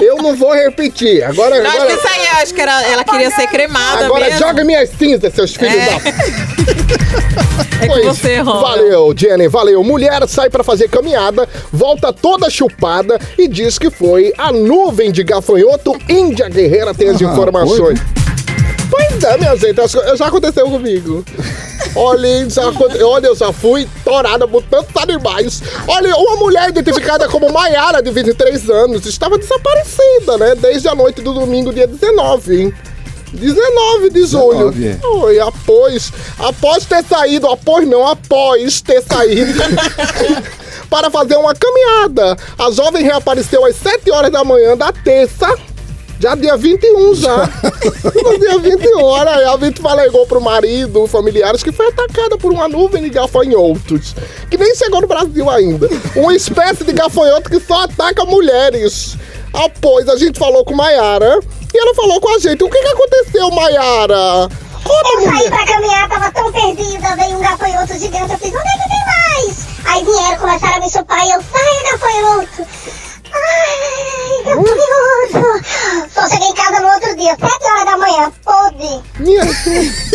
[0.02, 1.22] Eu não vou repetir.
[1.26, 4.06] Agora, Eu acho que agora, isso aí, eu acho que era, ela queria ser cremada
[4.06, 4.40] agora mesmo.
[4.40, 5.86] joga minhas cinzas, seus filhos É.
[5.88, 6.00] da...
[7.84, 8.62] É com você, Ron.
[8.62, 9.84] Valeu, Jenny, valeu.
[9.84, 15.22] Mulher sai pra fazer caminhada, volta toda chupada e diz que foi a nuvem de
[15.24, 15.98] gafanhoto.
[16.08, 18.00] Índia Guerreira tem as Ah, informações.
[18.90, 19.76] Pois é, minha gente,
[20.18, 21.24] já aconteceu comigo.
[21.96, 22.64] Olha, já,
[23.06, 25.62] olha, eu já fui torada por tantos animais.
[25.88, 30.56] Olha, uma mulher identificada como Maiara, de 23 anos, estava desaparecida, né?
[30.56, 32.74] Desde a noite do domingo, dia 19, hein?
[33.34, 34.72] 19 de julho.
[34.72, 35.08] 19, é.
[35.08, 39.54] Oi, após, após ter saído, após não, após ter saído
[40.90, 42.38] para fazer uma caminhada.
[42.58, 45.48] A jovem reapareceu às 7 horas da manhã da terça.
[46.20, 47.38] Já dia 21 já.
[48.24, 52.52] no dia 21, olha aí, a vítima alegou pro marido, familiares, que foi atacada por
[52.52, 54.14] uma nuvem de gafanhotos,
[54.52, 55.88] que nem chegou no Brasil ainda.
[56.18, 59.18] Uma espécie de gafanhoto que só ataca mulheres.
[59.54, 61.40] Após a gente falou com Maiara,
[61.74, 64.50] e ela falou com a gente, o que que aconteceu, Maiara?
[64.84, 68.68] Conta, Eu saí pra caminhar, tava tão perdida, veio um gafanhoto gigante, eu fiz, onde
[68.68, 69.68] é que tem mais?
[69.86, 73.09] Aí vieram, começaram a me chupar e eu, sai, gafanhoto!
[73.34, 75.66] Ai, gafanhoto!
[76.14, 79.02] Só cheguei em casa no outro dia, sete horas da manhã, podre.
[79.20, 79.46] Minha...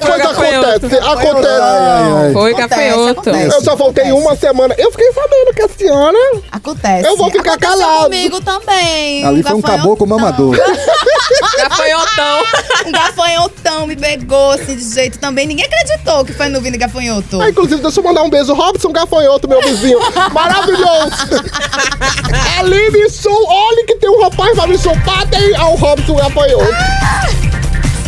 [0.00, 0.30] Gafanhoto.
[0.30, 1.48] acontece, acontece.
[1.60, 2.32] Ai, ai.
[2.32, 3.10] Foi Acontece, gafanhoto.
[3.20, 3.54] acontece.
[3.54, 4.74] Eu só voltei uma semana.
[4.78, 6.18] Eu fiquei sabendo que a senhora
[6.50, 7.06] Acontece.
[7.08, 8.04] Eu vou ficar Aconteceu calado.
[8.04, 9.24] comigo também.
[9.24, 10.56] Ali foi um caboclo mamador.
[11.58, 12.42] Gafanhotão.
[12.86, 15.46] Um gafanhotão me pegou assim de jeito também.
[15.46, 17.40] Ninguém acreditou que foi nuvem de gafanhoto.
[17.40, 18.52] Ah, inclusive, deixa eu mandar um beijo.
[18.52, 19.98] Robson Gafanhoto, meu vizinho.
[20.32, 21.10] Maravilhoso.
[22.58, 23.46] Ali me sou.
[23.48, 25.26] Olha que tem um rapaz pra me chupar.
[25.28, 26.74] Tem ao Robson Gafanhoto.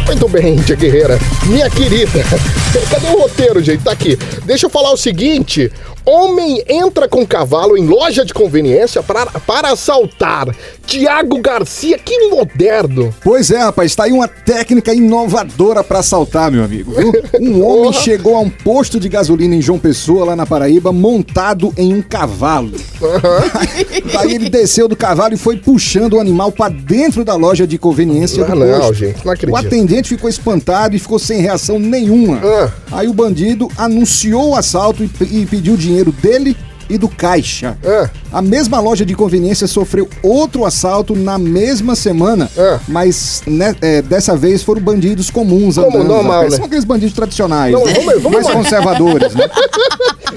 [0.07, 1.19] Muito bem, Tia Guerreira.
[1.47, 2.25] Minha querida.
[2.91, 3.83] Cadê o roteiro, gente?
[3.85, 4.17] Tá aqui.
[4.45, 5.71] Deixa eu falar o seguinte.
[6.05, 10.49] Homem entra com cavalo em loja de conveniência para, para assaltar.
[10.85, 13.15] Tiago Garcia, que moderno.
[13.23, 16.93] Pois é, rapaz, tá aí uma técnica inovadora pra assaltar, meu amigo.
[16.93, 17.13] viu?
[17.41, 21.73] Um homem chegou a um posto de gasolina em João Pessoa, lá na Paraíba, montado
[21.77, 22.73] em um cavalo.
[24.13, 27.79] Daí ele desceu do cavalo e foi puxando o animal pra dentro da loja de
[27.79, 28.95] conveniência Ah, do não, posto.
[28.95, 29.57] gente, não O acredito.
[29.57, 32.41] atendente ficou espantado e ficou sem reação nenhuma.
[32.43, 32.71] Ah.
[32.93, 35.11] Aí o bandido anunciou o assalto e,
[35.43, 36.57] e pediu dinheiro dele
[36.89, 37.77] e do caixa.
[37.85, 38.09] Ah.
[38.33, 42.81] A mesma loja de conveniência sofreu outro assalto na mesma semana, Ah.
[42.89, 46.09] mas né, é, dessa vez foram bandidos comuns Como andando.
[46.09, 46.51] normal, né?
[46.51, 47.93] São aqueles bandidos tradicionais, Não, né?
[47.93, 48.53] vamos- vamos mais lá.
[48.53, 49.45] conservadores, né?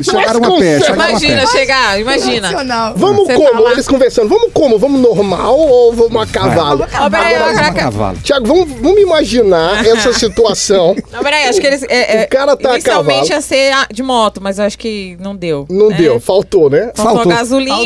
[0.01, 1.47] Chegaram a pé, chegaram a Imagina pé.
[1.47, 2.41] chegar, imagina.
[2.51, 2.93] Nacional.
[2.97, 3.63] Vamos Você como?
[3.63, 3.71] tá.
[3.71, 4.27] Eles conversando.
[4.27, 4.77] Vamos como?
[4.77, 6.79] Vamos normal ou vamos a cavalo?
[7.09, 8.17] Peraí, Agora vamos a cavalo.
[8.21, 10.97] Tiago, vamos, vamos imaginar essa situação.
[11.13, 11.83] Não, peraí, acho que eles.
[11.83, 13.35] É, é, O cara tá a inicialmente cavalo.
[13.35, 15.65] ia ser de moto, mas eu acho que não deu.
[15.69, 15.95] Não né?
[15.95, 16.91] deu, faltou, né?
[16.93, 17.31] Faltou, Faltou.
[17.31, 17.77] gasolina,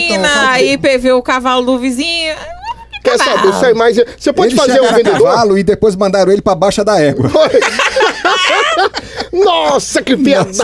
[0.49, 2.35] Aí PV o cavalo do vizinho.
[3.03, 3.53] Quer saber?
[3.53, 3.95] Sai mais.
[4.17, 5.23] Você pode Eles fazer um a vendedor?
[5.29, 7.29] cavalo e depois mandaram ele pra baixa da égua.
[9.31, 10.61] Nossa, que pedaço!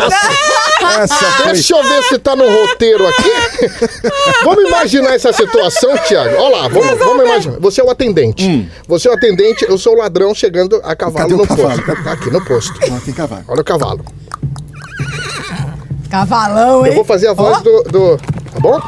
[0.99, 1.53] Essa foi...
[1.53, 3.31] Deixa eu ver se tá no roteiro aqui.
[4.43, 6.35] vamos imaginar essa situação, Tiago.
[6.37, 7.59] Olha lá, vamos, vamos imaginar.
[7.59, 8.69] Você é o atendente.
[8.87, 11.81] Você é o atendente, eu sou o ladrão chegando a cavalo Cadê o no cavalo?
[11.83, 12.03] posto.
[12.03, 12.73] Tá Aqui no posto.
[12.83, 13.43] Ah, tem cavalo.
[13.47, 14.05] Olha o cavalo.
[16.09, 16.95] Cavalão, Eu hein?
[16.95, 18.19] vou fazer a voz do, do.
[18.55, 18.79] Tá bom?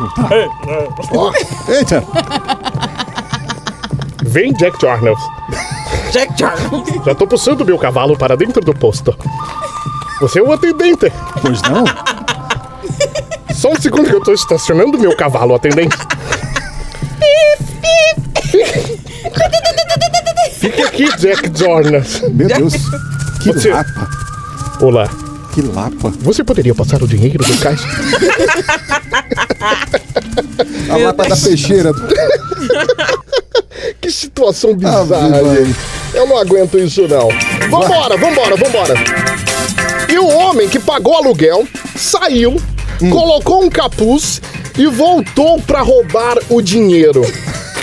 [1.13, 1.31] Ó.
[1.69, 2.03] Eita!
[4.23, 5.19] Vem, Jack Jornals.
[6.11, 7.03] Jack Charles.
[7.05, 9.13] Já tô puxando meu cavalo para dentro do posto.
[10.21, 11.11] Você é o atendente.
[11.41, 11.83] Pois não?
[13.53, 15.95] Só um segundo que eu tô estacionando meu cavalo, atendente.
[20.59, 22.21] Fique aqui, Jack Jornas.
[22.29, 22.73] Meu Deus.
[23.41, 23.71] Que Você-.
[24.81, 25.09] Olá.
[25.57, 26.13] Que lapa.
[26.19, 27.83] Você poderia passar o dinheiro do caixa?
[30.87, 31.89] A lapa da peixeira.
[33.99, 35.55] Que situação Ah, bizarra, viva.
[35.65, 35.75] gente.
[36.13, 37.27] Eu não aguento isso, não.
[37.71, 38.93] Vambora, vambora, vambora.
[40.07, 42.55] E o homem que pagou aluguel saiu,
[43.01, 43.09] Hum.
[43.09, 44.39] colocou um capuz
[44.77, 47.21] e voltou pra roubar o dinheiro.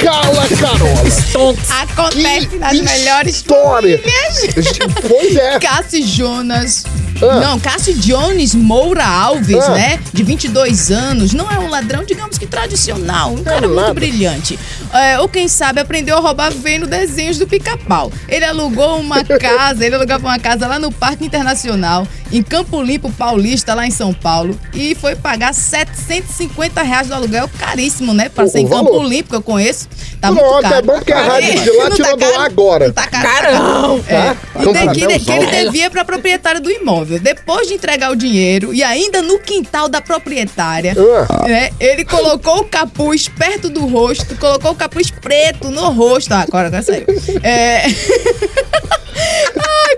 [0.00, 1.58] Cala, Carola.
[1.82, 3.98] Acontece Que nas melhores história.
[3.98, 4.78] famílias.
[5.08, 5.58] Pois é.
[5.58, 6.84] Cássio Jonas.
[7.22, 7.40] Ah.
[7.40, 9.70] Não, Cássio Jones Moura Alves, Ah.
[9.74, 10.00] né?
[10.12, 11.32] De 22 anos.
[11.32, 13.32] Não é um ladrão, digamos que tradicional.
[13.32, 13.94] Um cara muito nada.
[13.94, 14.58] brilhante.
[14.92, 18.12] É, ou quem sabe aprendeu a roubar vendo desenhos do pica-pau.
[18.28, 23.10] Ele alugou uma casa, ele alugava uma casa lá no Parque Internacional em Campo Limpo
[23.12, 28.28] Paulista, lá em São Paulo, e foi pagar 750 reais do aluguel, caríssimo, né?
[28.28, 29.06] Pra O- ser em o Campo valor.
[29.06, 29.88] Limpo, que eu conheço,
[30.20, 30.74] tá Pronto, muito caro.
[30.74, 31.62] é bom porque a Tá rádio caro.
[31.62, 32.40] de lá Não tirou do caro?
[32.40, 32.86] ar agora.
[32.86, 33.24] Não tá caro.
[33.24, 34.04] Carão!
[34.08, 34.20] É.
[34.22, 34.36] Tá?
[34.53, 37.18] E tem que, que ele devia pra proprietária do imóvel.
[37.18, 40.94] Depois de entregar o dinheiro e ainda no quintal da proprietária,
[41.28, 41.46] Ah.
[41.46, 46.32] né, ele colocou o capuz perto do rosto, colocou o capuz preto no rosto.
[46.32, 47.04] Ah, agora, agora saiu.
[47.42, 47.82] É.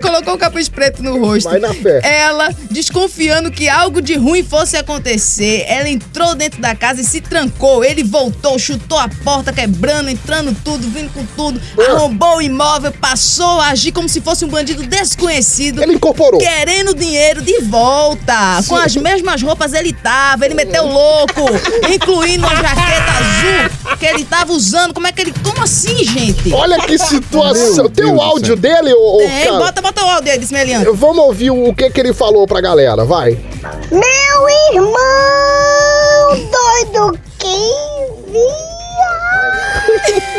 [0.07, 1.51] Colocou o capuz preto no rosto.
[1.51, 2.01] Vai na fé.
[2.03, 7.21] Ela, desconfiando que algo de ruim fosse acontecer, ela entrou dentro da casa e se
[7.21, 7.85] trancou.
[7.85, 13.61] Ele voltou, chutou a porta, quebrando, entrando tudo, vindo com tudo, arrombou o imóvel, passou
[13.61, 15.83] a agir como se fosse um bandido desconhecido.
[15.83, 16.39] Ele incorporou.
[16.39, 18.63] Querendo dinheiro de volta.
[18.69, 20.45] Com as mesmas roupas ele tava.
[20.45, 21.43] Ele meteu louco.
[21.93, 24.93] incluindo a jaqueta azul que ele tava usando.
[24.95, 25.35] Como é que ele.
[25.45, 26.53] Como assim, gente?
[26.53, 27.89] Olha que situação.
[27.89, 28.57] Tem o áudio céu.
[28.57, 29.59] dele, ô, ô Tem, cara?
[29.59, 30.91] bota, bota o áudio aí, desse meliante.
[30.91, 33.39] Vamos ouvir o que, que ele falou pra galera, vai.
[33.91, 34.97] Meu irmão
[36.51, 37.73] doido, quem
[38.33, 38.77] via?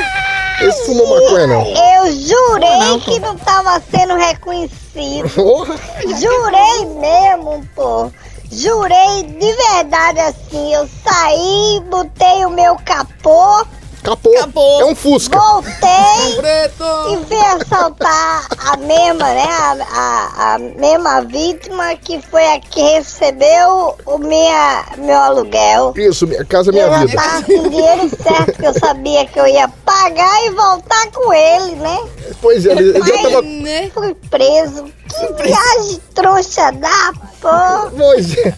[0.59, 1.61] Esse fumou maconha, não.
[1.67, 5.29] Eu jurei que não tava sendo reconhecido.
[5.35, 5.75] Porra.
[6.19, 8.11] Jurei mesmo, pô.
[8.51, 10.73] Jurei de verdade assim.
[10.73, 13.65] Eu saí, botei o meu capô,
[14.03, 14.31] Capô.
[14.31, 14.79] Capô.
[14.79, 15.37] É um Fusca.
[15.37, 16.83] voltei Preto.
[17.09, 19.43] e vim assaltar a mesma, né?
[19.43, 25.93] A, a, a mesma vítima que foi a que recebeu o minha, meu aluguel.
[25.97, 27.21] Isso, minha casa, minha eu já vida.
[27.21, 31.33] tava com o dinheiro certo, que eu sabia que eu ia pagar e voltar com
[31.33, 31.99] ele, né?
[32.41, 33.41] Pois é, ele ele já tava.
[33.41, 33.91] Né?
[33.93, 34.85] Fui preso.
[35.09, 38.53] Que viagem trouxa da Pois é.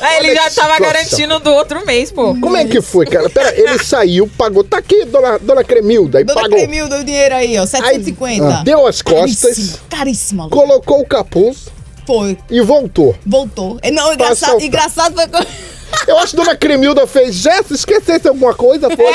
[0.00, 0.80] Aí ele já tava situação.
[0.80, 2.34] garantindo do outro mês, pô.
[2.40, 3.28] Como é que foi, cara?
[3.28, 4.64] Pera, ele saiu, pagou.
[4.64, 6.56] Tá aqui, dona, dona Cremilda, e Dona pagou.
[6.58, 8.62] Cremilda, o dinheiro aí, ó, 750.
[8.64, 11.68] Deu as costas, Caríssimo, colocou o capuz
[12.06, 13.14] Foi, e voltou.
[13.26, 13.78] voltou.
[13.82, 15.46] É, Não, engraçado, engraçado foi...
[16.06, 18.88] Eu acho que Dona Cremilda fez, Jéssica, esquecesse alguma coisa?
[18.90, 19.12] Foi.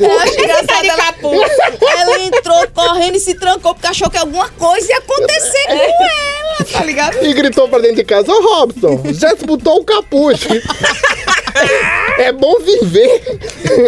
[0.00, 1.50] Eu acho engraçado, ela, capuz.
[1.98, 6.64] ela entrou correndo e se trancou porque achou que alguma coisa ia acontecer com ela,
[6.72, 7.24] tá ligado?
[7.24, 10.40] E gritou pra dentro de casa, ô Robson, Jéssica botou o capuz.
[12.18, 13.22] É bom viver.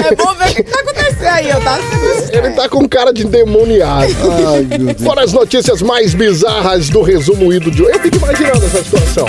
[0.07, 1.79] É bom ver o que tá acontecendo aí, ó, tá?
[2.33, 4.03] Ele tá com cara de demoniado.
[4.03, 5.03] Ai, meu Deus.
[5.03, 7.93] Fora as notícias mais bizarras do resumo ido de hoje.
[7.95, 9.27] Eu fico imaginando essa situação.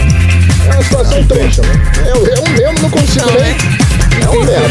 [0.65, 1.81] É uma situação trouxa, né?
[2.07, 3.55] Eu, eu mesmo não consigo nem.
[4.21, 4.67] É uma merda.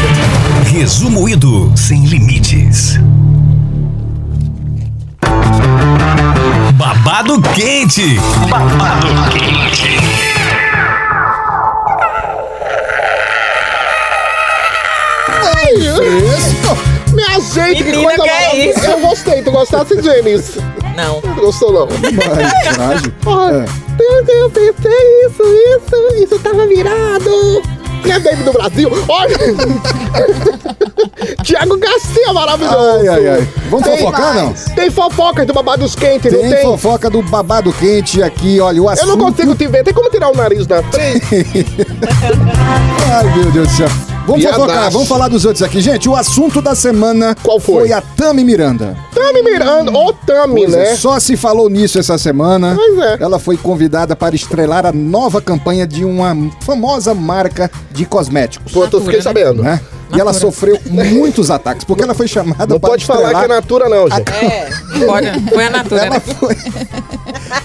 [0.71, 2.99] Resumo Ido Sem Limites.
[6.73, 8.19] Babado quente.
[8.49, 9.95] Babado quente.
[17.27, 18.85] Minha gente, que coisa que é isso?
[18.85, 20.57] Eu gostei, tu gostasse, James?
[20.95, 21.19] Não.
[21.21, 21.87] Não gostou, não?
[21.87, 23.13] Mas, traje.
[23.25, 24.41] Olha, É.
[24.41, 27.61] eu pensei isso, isso, isso tava virado.
[28.05, 29.35] E a Baby do Brasil, olha!
[31.43, 32.99] Tiago Garcia, maravilhoso!
[33.01, 33.47] Ai, ai, ai.
[33.69, 34.53] Vamos Tem fofocar, não?
[34.75, 36.61] Tem fofocas do Babados Quentes, não Tem tem?
[36.61, 39.17] fofoca do babado quente aqui, olha, o Eu assunto...
[39.17, 41.25] não consigo te ver, tem como tirar o nariz da frente?
[43.11, 43.87] Ai, meu Deus do céu.
[44.25, 44.61] Vamos Piadaço.
[44.61, 45.79] fofocar, vamos falar dos outros aqui.
[45.79, 47.91] Gente, o assunto da semana Qual foi?
[47.91, 48.97] a Tami Miranda.
[49.13, 50.95] Tami Miranda, ô Tami, Pois é, né?
[50.95, 52.73] Só se falou nisso essa semana.
[52.75, 53.17] Pois é.
[53.19, 58.71] Ela foi convidada para estrelar a nova campanha de uma famosa marca de cosméticos.
[58.73, 59.21] Pô, tu fiquei né?
[59.21, 59.61] sabendo.
[59.61, 59.79] Né?
[60.15, 63.47] E ela sofreu muitos ataques, porque ela foi chamada Não para pode falar que é
[63.47, 64.31] natura, não, gente.
[64.31, 65.49] É, não pode.
[65.49, 66.19] Foi a natura, Ela né?
[66.19, 66.57] foi...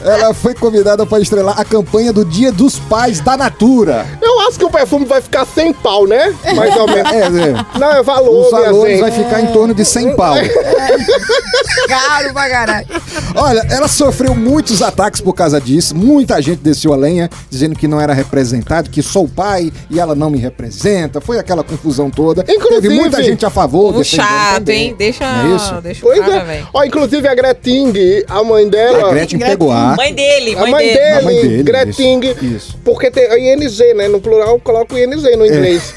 [0.05, 4.07] ela foi convidada para estrelar a campanha do Dia dos Pais da Natura.
[4.51, 6.35] Acho que o perfume vai ficar sem pau, né?
[6.55, 7.01] Mais ou menos.
[7.11, 7.19] É,
[7.51, 7.79] é.
[7.79, 9.01] Não, é valor, Os valores gente.
[9.01, 10.35] vai ficar em torno de 100 pau.
[11.89, 12.87] Caro pra caralho.
[13.35, 15.95] Olha, ela sofreu muitos ataques por causa disso.
[15.97, 20.15] Muita gente desceu a lenha, dizendo que não era representado, que sou pai e ela
[20.15, 21.21] não me representa.
[21.21, 22.43] Foi aquela confusão toda.
[22.49, 23.93] Inclusive- Teve muita gente a favor.
[23.93, 24.87] Defendendo chato, também.
[24.89, 24.95] hein?
[24.99, 25.81] Deixa, Não é isso?
[25.81, 26.45] deixa o Pois cara, é.
[26.45, 26.69] velho.
[26.73, 27.93] Ó, inclusive a Greting,
[28.29, 29.09] a mãe dela.
[29.09, 29.95] A Gretchen pegou a.
[29.97, 30.99] Mãe dele, A mãe, mãe dele.
[30.99, 32.79] dele, A mãe dele, Greting, isso, isso.
[32.85, 34.09] porque tem a ING, né?
[34.09, 35.95] No plural, coloca o ING no inglês.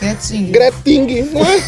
[0.49, 1.61] Greting, não é?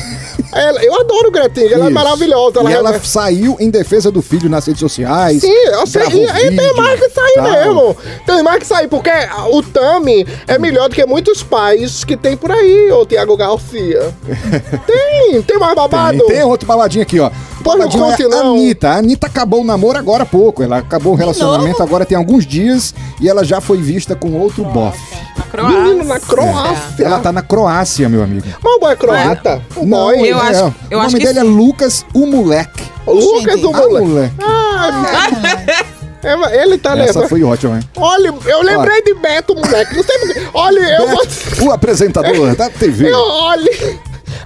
[0.54, 1.92] Ela- eu adoro Greting, ela é Isso.
[1.92, 2.62] maravilhosa.
[2.64, 5.42] e ela reveste- saiu em defesa do filho nas redes sociais.
[5.42, 7.44] Sim, eu sei, e, e tem mais que sair tal.
[7.52, 7.98] mesmo.
[8.26, 9.10] Tem mais que sair, porque
[9.52, 14.14] o Tami é melhor do que muitos pais que tem por aí, ô Tiago Garcia.
[14.86, 16.18] tem, tem mais babado.
[16.20, 17.30] Tem, tem outro babadinho aqui, ó.
[17.66, 18.56] O Pô, não conte, é a não.
[18.58, 18.90] Anitta.
[18.90, 20.62] A Anitta acabou o namoro agora há pouco.
[20.62, 24.64] Ela acabou o relacionamento agora tem alguns dias e ela já foi vista com outro
[24.66, 25.00] bofe.
[25.36, 25.80] Na Croácia.
[25.80, 27.06] Menino, na Croácia.
[27.06, 28.46] Ela tá na Croácia, meu amigo.
[28.64, 29.62] Mas o boy é croata?
[29.76, 30.16] O boy.
[30.20, 31.48] Eu é, acho- eu o acho nome que dele é sim.
[31.50, 32.84] Lucas, o moleque.
[33.08, 34.08] O Lucas, o Ah, moleque.
[34.08, 34.34] moleque.
[34.40, 35.86] Ah,
[36.24, 37.30] É, Ele tá Essa levando.
[37.30, 37.84] foi ótima, hein?
[37.98, 39.96] Olha, eu lembrei de Beto, moleque.
[39.96, 40.48] Não sei por quê.
[40.56, 41.68] Olha, eu vou.
[41.68, 43.12] O apresentador da TV.
[43.12, 43.72] Eu, olha.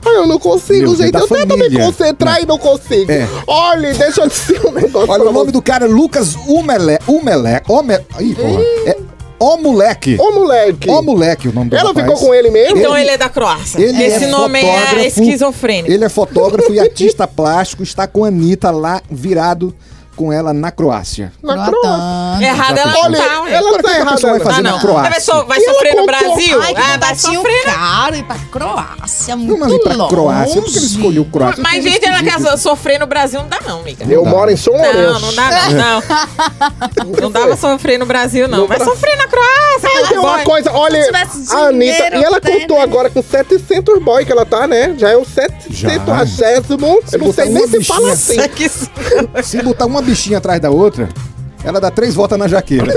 [0.06, 1.16] Ai, eu não consigo, Meu gente.
[1.16, 1.86] Eu tento me família.
[1.86, 3.12] concentrar e não consigo.
[3.12, 3.28] É.
[3.48, 5.10] Olha, deixa eu dizer um negócio.
[5.10, 5.52] Olha, o nome você.
[5.52, 7.00] do cara é Lucas Umele...
[7.08, 7.62] Umele...
[7.68, 8.00] Ome...
[8.20, 8.62] Ih, porra.
[8.86, 8.98] É
[9.40, 10.18] O Moleque.
[10.20, 10.90] Ô, moleque.
[10.90, 12.06] O Moleque o nome do Ela rapaz.
[12.06, 12.78] ficou com ele mesmo?
[12.78, 13.80] Então ele é da Croácia.
[13.82, 15.92] Ele Esse é nome fotógrafo, é esquizofrênico.
[15.92, 19.74] Ele é fotógrafo e artista plástico, está com a Anitta lá, virado
[20.20, 21.32] com ela na Croácia.
[21.42, 22.46] Na Croácia.
[22.46, 23.52] Errada ela Olha, não tá, ué.
[23.54, 24.18] ela Agora, o que tá que a errada.
[24.22, 24.40] vai ela.
[24.44, 24.80] fazer Ah, na não.
[24.80, 25.10] Croácia?
[25.12, 26.62] Vai, so- vai E ela sofrer no Brasil?
[26.62, 27.66] Ai, que ah, vai sofrer.
[27.66, 30.10] na- caro ir pra Croácia, muito Vamos ali pra longe.
[30.14, 30.62] Croácia.
[30.62, 31.64] Por que ele escolheu Croácia?
[31.64, 34.04] Mas, gente, ela quer sofrer no Brasil, não dá não, amiga.
[34.10, 34.30] Eu dá.
[34.30, 34.98] moro em São Lourenço.
[34.98, 36.04] Não, não dá não, não.
[37.22, 38.60] Não dá pra sofrer no Brasil, não.
[38.60, 39.90] Não Vai sofrer na Croácia.
[39.94, 40.44] Mas tem uma boy.
[40.44, 42.84] coisa, olha, tivesse a Anitta, e ela até, contou né?
[42.84, 44.96] agora com 700 boy que ela tá, né?
[44.98, 48.38] Já é o 780, eu não sei nem se fala assim.
[48.50, 48.90] Que isso.
[49.44, 51.08] Se botar uma bichinha atrás da outra,
[51.64, 52.92] ela dá três voltas na jaqueira.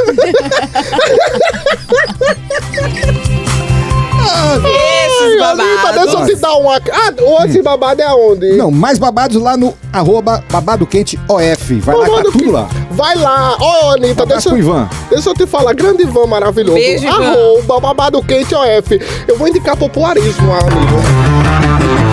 [4.65, 6.27] Esses eu babados.
[6.27, 6.77] te dar uma...
[6.77, 8.53] Ah, o esse babado é aonde?
[8.57, 11.81] Não, mais babados lá no arroba babado quente OF.
[11.81, 12.69] Vai lá, tá tudo que- lá.
[12.91, 13.57] Vai lá.
[13.61, 14.89] Ó, Anitta, deixa, pro Ivan.
[15.11, 15.75] deixa eu te falar.
[15.75, 16.75] Grande Ivan maravilhoso.
[16.75, 17.31] Beijo, Ivan.
[17.31, 19.01] Arroba babado quente OF.
[19.27, 21.03] Eu vou indicar popularismo, amigo.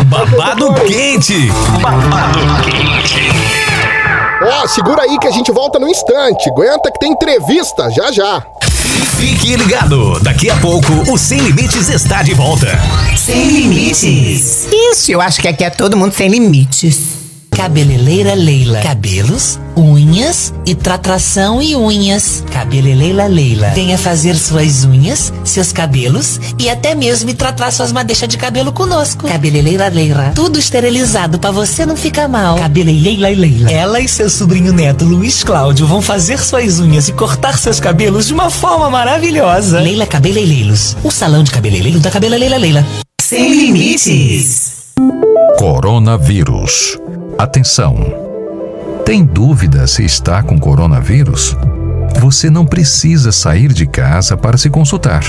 [0.09, 1.47] Babado quente.
[1.81, 2.98] Babado quente.
[4.41, 6.49] Ó, segura aí que a gente volta no instante.
[6.49, 8.41] Aguenta que tem entrevista já já.
[9.17, 10.17] Fique ligado.
[10.21, 12.67] Daqui a pouco o Sem Limites está de volta.
[13.17, 14.67] Sem limites.
[14.71, 17.18] Isso, eu acho que aqui é todo mundo sem limites.
[17.59, 18.79] Cabeleireira Leila.
[18.79, 22.41] Cabelos, unhas e tratração e unhas.
[22.53, 23.71] Cabeleireira Leila.
[23.75, 29.27] Venha fazer suas unhas, seus cabelos e até mesmo tratar suas madeixas de cabelo conosco.
[29.27, 30.31] Cabeleireira Leila.
[30.33, 32.57] Tudo esterilizado pra você não ficar mal.
[32.57, 33.69] Cabeleireira Leila.
[33.69, 38.27] Ela e seu sobrinho neto Luiz Cláudio vão fazer suas unhas e cortar seus cabelos
[38.27, 39.81] de uma forma maravilhosa.
[39.81, 40.95] Leila Cabeleireiros.
[41.03, 42.87] O salão de cabeleireiro da Cabeleireira Leila.
[43.21, 44.77] Sem limites.
[45.57, 46.97] Coronavírus.
[47.39, 47.95] Atenção!
[49.05, 51.55] Tem dúvida se está com coronavírus?
[52.19, 55.23] Você não precisa sair de casa para se consultar.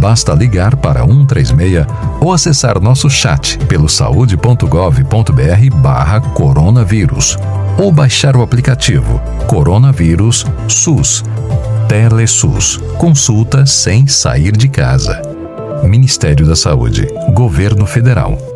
[0.00, 1.86] Basta ligar para 136
[2.20, 7.38] ou acessar nosso chat pelo saude.gov.br barra coronavírus
[7.78, 11.22] ou baixar o aplicativo Coronavírus SUS.
[11.88, 12.78] TeleSUS.
[12.98, 15.22] Consulta sem sair de casa.
[15.84, 17.06] Ministério da Saúde.
[17.32, 18.55] Governo Federal.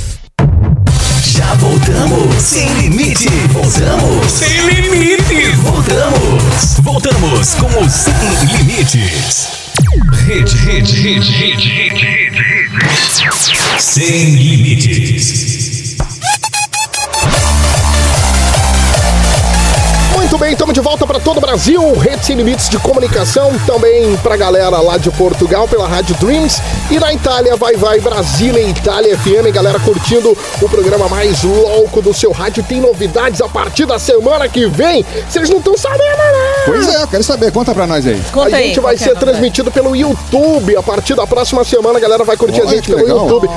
[1.41, 2.35] Já voltamos.
[2.35, 3.27] Sem limite.
[3.51, 4.31] Voltamos.
[4.31, 5.55] Sem limite.
[5.55, 6.77] Voltamos.
[6.83, 8.13] Voltamos com o Sem
[8.57, 9.47] Limites.
[10.27, 12.69] Rede, rede, rede, rede, rede, rede.
[13.79, 15.80] Sem limites.
[20.31, 21.93] Muito bem, estamos de volta para todo o Brasil.
[21.97, 23.51] Rede Sem Limites de Comunicação.
[23.67, 26.61] Também para a galera lá de Portugal pela Rádio Dreams.
[26.89, 29.53] E na Itália, vai, vai, Brasília e Itália FM.
[29.53, 32.63] Galera curtindo o programa mais louco do seu rádio.
[32.63, 35.05] Tem novidades a partir da semana que vem.
[35.29, 36.53] Vocês não estão sabendo, né?
[36.65, 37.51] Pois é, eu quero saber.
[37.51, 38.21] Conta pra nós aí.
[38.31, 40.77] Conta a aí, gente vai que é ser transmitido pelo YouTube.
[40.77, 43.27] A partir da próxima semana, a galera vai curtir a gente pelo legal.
[43.27, 43.49] YouTube.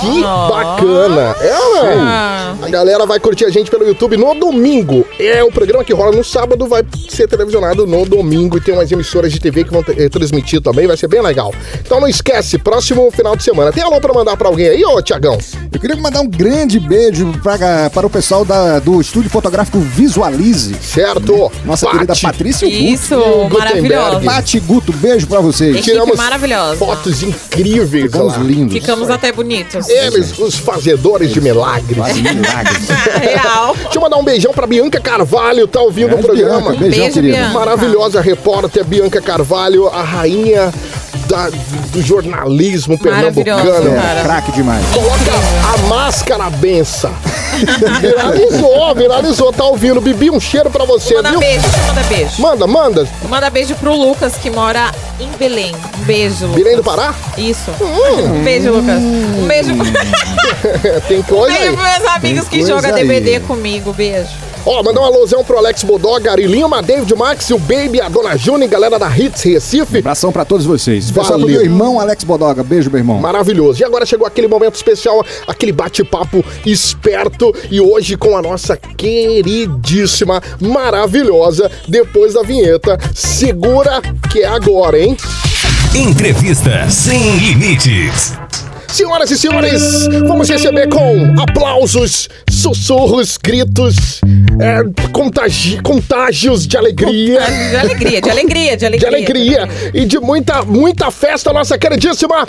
[0.00, 1.36] Que bacana!
[1.40, 1.52] É?
[1.52, 2.54] Ah.
[2.62, 5.04] A galera vai curtir a gente pelo YouTube no domingo.
[5.18, 8.90] É o programa que rola no sábado, vai ser televisionado no domingo e tem umas
[8.90, 11.52] emissoras de TV que vão eh, transmitir também, vai ser bem legal.
[11.80, 13.72] Então não esquece, próximo final de semana.
[13.72, 15.38] Tem alô pra mandar pra alguém aí, ô Tiagão?
[15.72, 20.74] Eu queria mandar um grande beijo pra, para o pessoal da- do estúdio fotográfico Visualize.
[20.82, 21.50] Certo?
[21.64, 21.98] Nossa Pati.
[21.98, 22.82] querida Patrícia Guto.
[22.82, 23.56] Isso, Gutenberg.
[23.58, 24.20] maravilhosa.
[24.24, 25.76] Pati Guto, beijo pra vocês.
[25.76, 26.76] Equipe Tiramos maravilhosa.
[26.76, 28.42] fotos incríveis Ficamos lá.
[28.42, 28.72] lindos.
[28.74, 29.88] Ficamos até bonitos.
[29.88, 31.96] Eles, os fazedores de milagres.
[32.16, 32.88] Milagres.
[33.22, 33.74] Real.
[33.76, 36.70] Deixa eu mandar um beijão pra Bianca Carvalho, tá ouvindo o Grande programa.
[36.70, 37.36] Bianca, beijão, Beijo, querida.
[37.38, 37.52] Bianca.
[37.58, 40.72] Maravilhosa repórter Bianca Carvalho, a rainha
[41.30, 41.48] da-
[41.92, 43.92] do jornalismo pernambucano.
[43.92, 44.22] É, cara.
[44.22, 44.84] craque demais.
[44.92, 45.32] Coloca
[45.74, 47.12] a máscara benção.
[48.00, 50.00] viralizou, viralizou, tá ouvindo.
[50.00, 51.40] Bibi, um cheiro pra você, Manda viu?
[51.40, 52.42] beijo, mandar beijo.
[52.42, 53.08] Manda, manda.
[53.28, 55.74] Manda beijo pro Lucas, que mora em Belém.
[56.00, 56.62] Um beijo, Lucas.
[56.62, 57.14] Belém do Pará?
[57.36, 57.70] Isso.
[57.80, 58.36] Hum.
[58.40, 58.98] Um beijo, Lucas.
[59.00, 59.70] Um beijo,
[61.08, 61.76] Tem um coisa beijo aí.
[61.76, 62.92] pros meus amigos Tem que jogam.
[62.92, 63.92] DVD comigo.
[63.92, 64.28] Beijo.
[64.66, 68.66] Ó, mandar um alusão pro Alex Bodó, Garilinho, David Max, o Baby, a Dona Juni,
[68.66, 69.98] galera da Hits Recife.
[69.98, 71.10] Abração pra todos vocês.
[71.10, 72.62] Pessoal, pro meu irmão Alex Bodoga.
[72.62, 73.18] Beijo, meu irmão.
[73.18, 73.80] Maravilhoso.
[73.80, 77.54] E agora chegou aquele momento especial, aquele bate-papo esperto.
[77.70, 82.98] E hoje com a nossa queridíssima, maravilhosa, depois da vinheta.
[83.14, 85.16] Segura que é agora, hein?
[85.94, 88.39] Entrevista sem limites.
[88.92, 94.20] Senhoras e senhores, vamos receber com aplausos, sussurros, gritos,
[94.60, 94.82] é,
[95.12, 97.40] contagi- contágios de alegria.
[97.70, 99.62] De alegria, de alegria, de De alegria.
[99.62, 102.44] alegria e de muita, muita festa, nossa queridíssima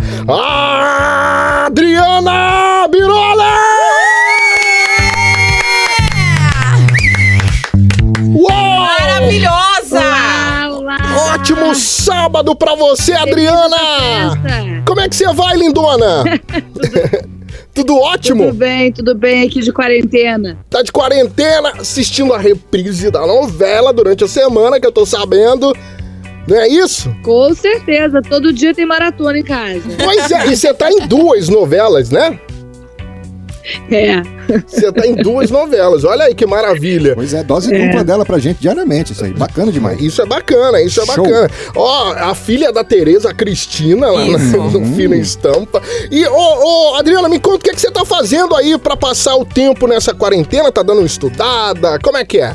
[1.67, 3.51] Adriana Birola!
[8.33, 8.49] Uou!
[8.49, 9.70] Maravilhosa!
[11.41, 13.75] Ótimo sábado pra você, Adriana!
[14.85, 16.23] Como é que você vai, lindona?
[17.73, 18.45] Tudo ótimo?
[18.45, 20.59] Tudo bem, tudo bem aqui de quarentena.
[20.69, 25.75] Tá de quarentena assistindo a reprise da novela durante a semana, que eu tô sabendo.
[26.47, 27.11] Não é isso?
[27.23, 29.81] Com certeza, todo dia tem maratona em casa.
[29.97, 32.39] Pois é, e você tá em duas novelas, né?
[33.89, 34.21] É.
[34.67, 37.13] Você tá em duas novelas, olha aí que maravilha.
[37.15, 37.87] Pois é, dose É.
[37.87, 39.33] dupla dela pra gente diariamente, isso aí.
[39.33, 40.01] Bacana demais.
[40.01, 41.23] Isso é bacana, isso é Show.
[41.23, 41.49] bacana.
[41.75, 44.57] Ó, a filha da Tereza, a Cristina, lá no, Isso.
[44.57, 45.81] no Fina Estampa.
[46.09, 48.97] E, ô, ô, Adriana, me conta o que, é que você tá fazendo aí pra
[48.97, 50.71] passar o tempo nessa quarentena?
[50.71, 51.99] Tá dando uma estudada?
[51.99, 52.53] Como é que é?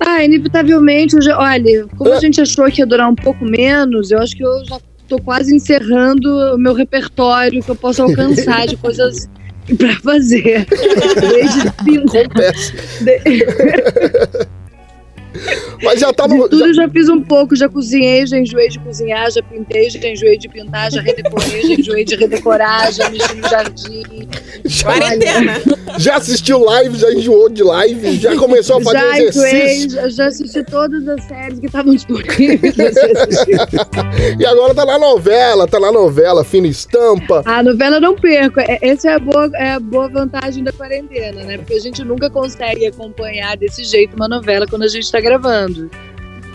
[0.00, 4.10] Ah, inevitavelmente, eu já- olha, como a gente achou que ia durar um pouco menos,
[4.10, 8.66] eu acho que eu já tô quase encerrando o meu repertório que eu posso alcançar
[8.66, 9.28] de coisas
[9.76, 10.66] pra fazer.
[11.20, 12.72] Desde Acontece.
[15.82, 16.48] Mas já tá De no.
[16.48, 20.08] tudo eu já fiz um pouco, já cozinhei, já enjoei de cozinhar, já pintei, já
[20.08, 24.28] enjoei de pintar, já redecorei, já enjoei de redecorar, já mexi no jardim.
[24.82, 25.60] Quarentena.
[25.98, 29.46] Já assistiu live, já enjoou de live, já começou a fazer já exercício.
[29.48, 32.74] enjoei, já, já assisti todas as séries que estavam disponíveis.
[34.38, 37.42] E agora tá na novela, tá na novela, fina estampa.
[37.44, 38.60] A novela eu não perco.
[38.60, 41.58] É- Essa é a, boa, é a boa vantagem da quarentena, né?
[41.58, 45.27] Porque a gente nunca consegue acompanhar desse jeito uma novela quando a gente tá gravando.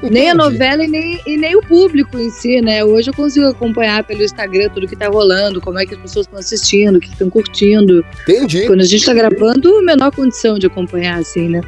[0.10, 2.84] Nem a novela e nem, e nem o público em si, né?
[2.84, 6.26] Hoje eu consigo acompanhar pelo Instagram tudo que tá rolando, como é que as pessoas
[6.26, 8.04] estão assistindo, o que estão curtindo.
[8.24, 8.68] Entendi.
[8.68, 11.62] Quando a gente tá gravando, menor condição de acompanhar, assim, né?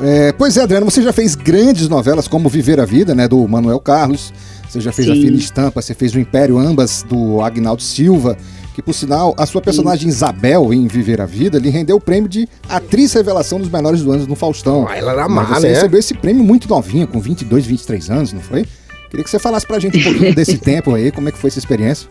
[0.00, 3.46] É, pois é, Adriana, você já fez grandes novelas como Viver a Vida, né, do
[3.46, 4.32] Manuel Carlos.
[4.68, 5.22] Você já fez a Sim.
[5.22, 8.36] Fina Estampa, você fez o Império, ambas do Agnaldo Silva.
[8.74, 12.28] Que, por sinal, a sua personagem Isabel em Viver a Vida lhe rendeu o prêmio
[12.28, 14.86] de Atriz Revelação dos Melhores do Ano no Faustão.
[14.88, 15.74] Ah, ela era Mas má, você né?
[15.74, 18.66] recebeu esse prêmio muito novinha, com 22, 23 anos, não foi?
[19.08, 21.48] Queria que você falasse pra gente um pouquinho desse tempo aí, como é que foi
[21.48, 22.08] essa experiência.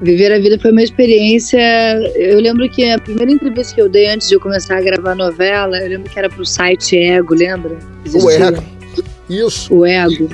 [0.00, 1.60] Viver a vida foi uma experiência.
[2.14, 5.12] Eu lembro que a primeira entrevista que eu dei antes de eu começar a gravar
[5.12, 7.74] a novela, eu lembro que era pro site Ego, lembra?
[7.74, 8.46] O Existia.
[8.46, 8.62] Ego.
[9.28, 9.74] Isso.
[9.74, 10.30] O Ego.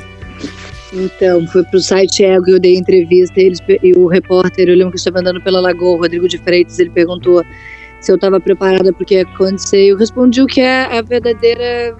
[0.92, 4.74] Então, foi pro site Ego que eu dei entrevista e, eles, e o repórter, eu
[4.74, 7.42] lembro que eu estava andando pela Lagoa, o Rodrigo de Freitas, ele perguntou
[8.00, 9.86] se eu estava preparada porque ia acontecer.
[9.86, 11.96] Eu respondi o que é a verdadeira,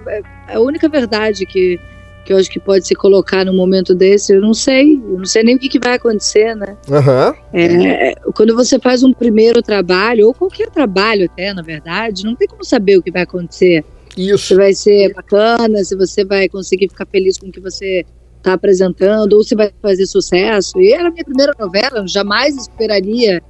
[0.47, 1.79] a única verdade que,
[2.25, 4.33] que eu acho que pode se colocar num momento desse.
[4.33, 6.75] Eu não sei, eu não sei nem o que, que vai acontecer, né?
[6.91, 7.33] Aham.
[7.53, 12.47] É, quando você faz um primeiro trabalho, ou qualquer trabalho até, na verdade, não tem
[12.47, 13.83] como saber o que vai acontecer.
[14.17, 14.47] Isso.
[14.47, 18.05] Se vai ser bacana, se você vai conseguir ficar feliz com o que você
[18.43, 20.79] está apresentando, ou se vai fazer sucesso.
[20.79, 23.41] E era a minha primeira novela, eu jamais esperaria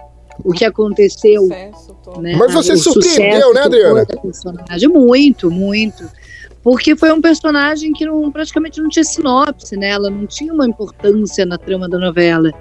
[0.44, 1.48] o que aconteceu.
[1.48, 2.36] Né?
[2.38, 4.06] Mas você O surpreendeu, né, Adriana?
[4.06, 4.88] personagem.
[4.88, 6.04] Muito, muito.
[6.62, 9.90] Porque foi um personagem que não, praticamente não tinha sinopse, né?
[9.90, 12.52] Ela não tinha uma importância na trama da novela.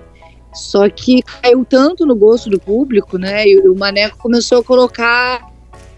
[0.53, 3.47] Só que caiu tanto no gosto do público, né?
[3.47, 5.47] E o Maneco começou a colocar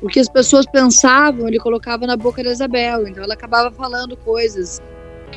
[0.03, 3.09] o que as pessoas pensavam, ele colocava na boca da Isabel.
[3.09, 4.83] Então ela acabava falando coisas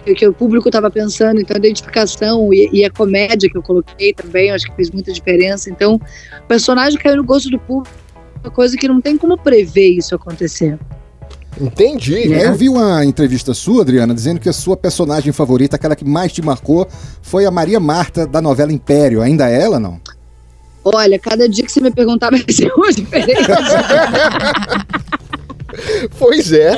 [0.01, 1.39] que, o público estava pensando.
[1.39, 5.11] Então a identificação e, e a comédia que eu coloquei também, acho que fez muita
[5.11, 5.69] diferença.
[5.69, 7.95] Então o personagem caiu no gosto do público,
[8.43, 10.77] uma coisa que não tem como prever isso acontecer.
[11.59, 12.33] Entendi.
[12.33, 16.05] É, Eu vi uma entrevista sua, Adriana, dizendo que a sua personagem favorita, aquela que
[16.05, 16.87] mais te marcou,
[17.21, 19.21] foi a Maria Marta da novela Império.
[19.21, 19.99] Ainda é ela, não?
[20.83, 23.57] Olha, cada dia que você me perguntar vai ser uma diferença.
[26.17, 26.71] Pois é.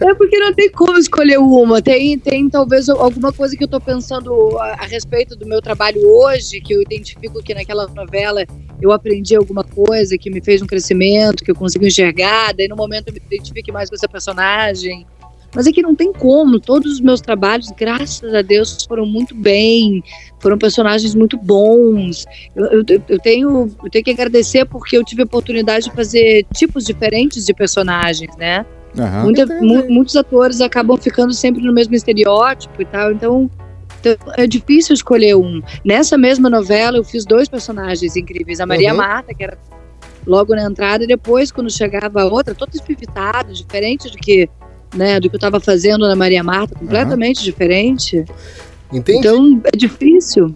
[0.00, 1.80] É porque não tem como escolher uma.
[1.80, 6.00] Tem, tem talvez alguma coisa que eu tô pensando a, a respeito do meu trabalho
[6.06, 8.44] hoje, que eu identifico que naquela novela
[8.80, 12.76] eu aprendi alguma coisa que me fez um crescimento, que eu consigo enxergar, daí no
[12.76, 15.06] momento eu me identifique mais com essa personagem.
[15.54, 16.58] Mas é que não tem como.
[16.58, 20.02] Todos os meus trabalhos, graças a Deus, foram muito bem.
[20.40, 22.24] Foram personagens muito bons.
[22.56, 26.44] Eu, eu, eu tenho, eu tenho que agradecer porque eu tive a oportunidade de fazer
[26.54, 28.66] tipos diferentes de personagens, né?
[28.98, 29.22] Aham.
[29.24, 33.50] Muita- mu- muitos atores acabam ficando sempre no mesmo estereótipo e tal, então
[34.00, 35.62] então, é difícil escolher um.
[35.82, 38.60] Nessa mesma novela, eu fiz dois personagens incríveis.
[38.60, 38.98] A Maria Uhum.
[38.98, 39.56] Marta, que era
[40.26, 44.46] logo na entrada, e depois, quando chegava a outra, toda espivitada, diferente do que,
[44.94, 48.24] né, do que eu estava fazendo na Maria Marta, completamente diferente.
[48.92, 49.18] Entendi.
[49.18, 50.54] Então, é difícil.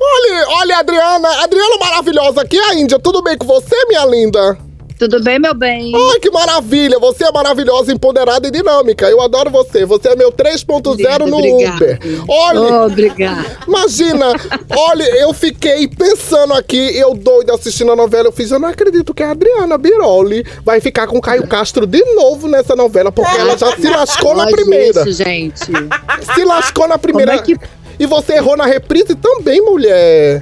[0.00, 1.28] Olha, olha, Adriana.
[1.42, 2.98] Adriana maravilhosa aqui, a Índia.
[2.98, 4.69] Tudo bem com você, minha linda?
[5.00, 5.92] Tudo bem, meu bem?
[5.96, 6.98] Ai, que maravilha.
[6.98, 9.08] Você é maravilhosa, empoderada e dinâmica.
[9.08, 9.86] Eu adoro você.
[9.86, 11.74] Você é meu 3.0 no Obrigada.
[11.76, 11.98] Uber.
[12.28, 13.46] Olha, Obrigada.
[13.66, 14.26] imagina.
[14.76, 18.28] Olha, eu fiquei pensando aqui, eu doido assistindo a novela.
[18.28, 21.86] Eu fiz, eu não acredito que a Adriana Biroli vai ficar com o Caio Castro
[21.86, 25.00] de novo nessa novela, porque ela já se lascou na primeira.
[25.08, 25.64] isso, gente.
[26.34, 27.38] Se lascou na primeira.
[27.38, 30.40] Como é que- E você errou na reprise também, mulher.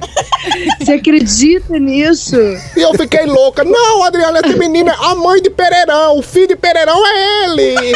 [0.79, 2.37] Você acredita nisso?
[2.77, 3.65] E eu fiquei louca.
[3.65, 6.17] Não, Adriana, essa menina é a mãe de Pereirão.
[6.17, 7.93] O filho de Pereirão é ele.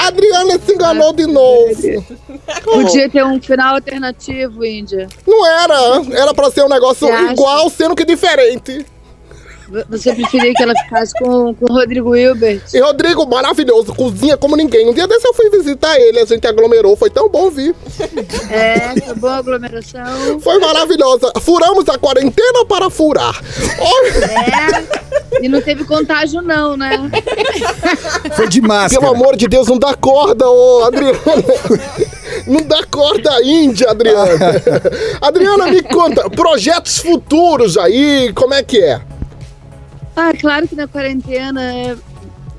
[0.00, 2.02] A Adriana se enganou de novo.
[2.64, 5.06] Podia ter um final alternativo, Índia.
[5.26, 6.02] Não era.
[6.18, 8.86] Era pra ser um negócio igual, sendo que diferente.
[9.88, 12.62] Você preferia que ela ficasse com, com o Rodrigo Hilbert?
[12.72, 14.88] E Rodrigo, maravilhoso, cozinha como ninguém.
[14.88, 17.74] Um dia desse eu fui visitar ele, a gente aglomerou, foi tão bom vir.
[18.50, 20.40] É, foi boa aglomeração.
[20.40, 21.32] Foi maravilhosa.
[21.40, 23.40] Furamos a quarentena para furar.
[23.80, 25.04] É.
[25.42, 27.10] E não teve contágio, não, né?
[28.36, 29.00] Foi de máscara.
[29.00, 31.18] pelo amor de Deus, não dá corda, ô Adriana.
[32.46, 34.62] Não dá corda índia, Adriana.
[35.20, 39.00] Adriana, me conta, projetos futuros aí, como é que é?
[40.16, 41.96] Ah, claro que na quarentena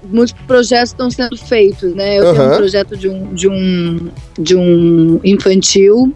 [0.03, 2.17] muitos projetos estão sendo feitos, né?
[2.17, 2.53] Eu tenho Aham.
[2.53, 6.13] um projeto de um, de um, de um infantil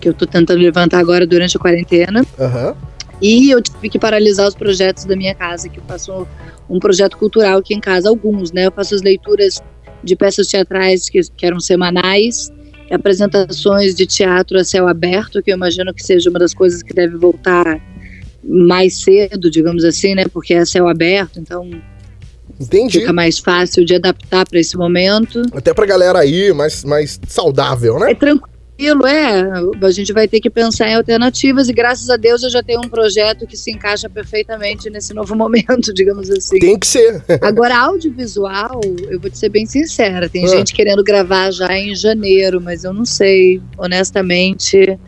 [0.00, 2.24] que eu tô tentando levantar agora durante a quarentena.
[2.38, 2.74] Aham.
[3.20, 6.26] E eu tive que paralisar os projetos da minha casa, que eu faço
[6.68, 8.66] um projeto cultural aqui em casa, alguns, né?
[8.66, 9.62] Eu faço as leituras
[10.02, 12.50] de peças teatrais que, que eram semanais,
[12.90, 16.94] apresentações de teatro a céu aberto, que eu imagino que seja uma das coisas que
[16.94, 17.78] deve voltar
[18.42, 20.24] mais cedo, digamos assim, né?
[20.32, 21.68] Porque é céu aberto, então
[22.58, 23.00] Entendi.
[23.00, 25.42] fica mais fácil de adaptar para esse momento.
[25.52, 28.12] Até pra galera aí, mais, mais saudável, né?
[28.12, 29.42] É tranquilo, é.
[29.82, 32.80] A gente vai ter que pensar em alternativas e graças a Deus eu já tenho
[32.80, 36.58] um projeto que se encaixa perfeitamente nesse novo momento, digamos assim.
[36.58, 37.22] Tem que ser.
[37.42, 38.80] Agora, audiovisual,
[39.10, 40.48] eu vou te ser bem sincera, tem Ah.
[40.48, 44.98] gente querendo gravar já em janeiro, mas eu não sei, honestamente.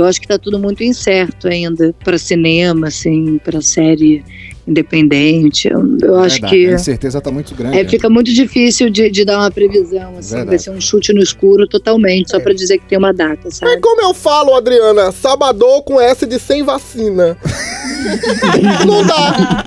[0.00, 4.24] Eu acho que tá tudo muito incerto ainda para cinema, assim, para série
[4.66, 5.68] independente.
[5.68, 7.78] Eu, eu acho Verdade, que A incerteza tá muito grande.
[7.78, 7.88] é, né?
[7.88, 10.48] fica muito difícil de, de dar uma previsão, assim, Verdade.
[10.50, 13.50] vai ser um chute no escuro totalmente, só para dizer que tem uma data, É
[13.50, 13.80] sabe?
[13.80, 17.36] como eu falo, Adriana, sabadão com S de sem vacina.
[18.86, 19.64] não dá.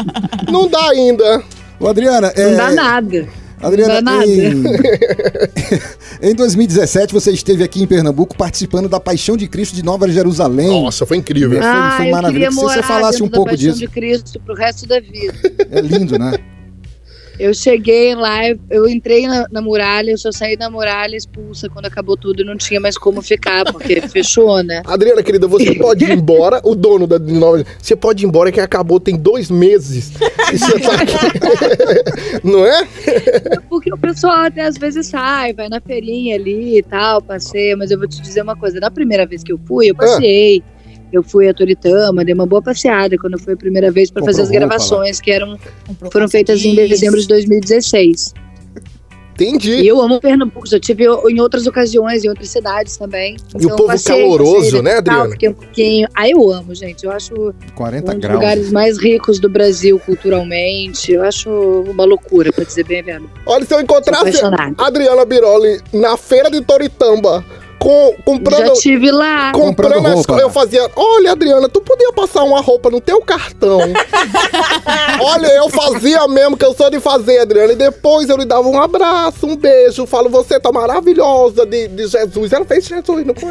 [0.51, 1.43] Não dá ainda.
[1.79, 2.49] Ô, Adriana, é...
[2.51, 3.27] Não dá nada.
[3.62, 4.26] Adriana, nada.
[4.26, 4.64] em...
[6.32, 10.68] em 2017 você esteve aqui em Pernambuco participando da Paixão de Cristo de Nova Jerusalém.
[10.68, 11.59] Nossa, foi incrível.
[11.59, 12.34] Foi, ah, foi eu maravilhoso.
[12.34, 13.80] queria Se morar você falasse um da pouco paixão disso.
[13.80, 15.34] de Cristo pro resto da vida.
[15.72, 16.34] É lindo, né?
[17.41, 21.87] Eu cheguei lá, eu entrei na, na muralha, eu só saí da muralha expulsa quando
[21.87, 24.83] acabou tudo e não tinha mais como ficar, porque fechou, né?
[24.85, 26.61] Adriana, querida, você pode ir embora.
[26.63, 27.65] O dono da Nova.
[27.81, 30.11] Você pode ir embora que acabou tem dois meses.
[30.53, 32.41] E você tá aqui.
[32.47, 32.87] Não é?
[33.67, 37.89] Porque o pessoal até às vezes sai, vai na feirinha ali e tal, passeia, mas
[37.89, 40.63] eu vou te dizer uma coisa, na primeira vez que eu fui, eu passei.
[41.12, 44.43] Eu fui a Toritama, dei uma boa passeada quando foi a primeira vez para fazer
[44.43, 45.57] as gravações que eram
[46.12, 48.34] foram feitas em dezembro de 2016.
[49.34, 49.82] Entendi.
[49.82, 53.38] E eu amo Pernambuco, já tive em outras ocasiões, em outras cidades também.
[53.59, 55.32] E o povo caloroso, né, Adriana?
[55.32, 56.07] Fiquei um pouquinho.
[56.14, 57.05] Ah, eu amo, gente.
[57.05, 58.36] Eu acho 40 um dos graus.
[58.36, 61.12] lugares mais ricos do Brasil culturalmente.
[61.12, 63.32] Eu acho uma loucura, pra dizer bem a verdade.
[63.45, 64.41] Olha, se eu encontrasse.
[64.78, 67.43] Adriana Biroli na feira de Toritamba,
[67.82, 68.67] com, comprando.
[68.67, 69.51] Já tive lá.
[69.51, 70.27] Comprando Comprando as roupa.
[70.27, 70.91] coisas, eu fazia.
[70.95, 73.79] Olha, Adriana, tu podia passar uma roupa no teu cartão.
[75.19, 77.73] Olha, eu fazia mesmo que eu sou de fazer, Adriana.
[77.73, 80.05] E depois eu lhe dava um abraço, um beijo.
[80.05, 82.53] Falo, você tá maravilhosa de, de Jesus.
[82.53, 83.49] Ela fez Jesus, não foi?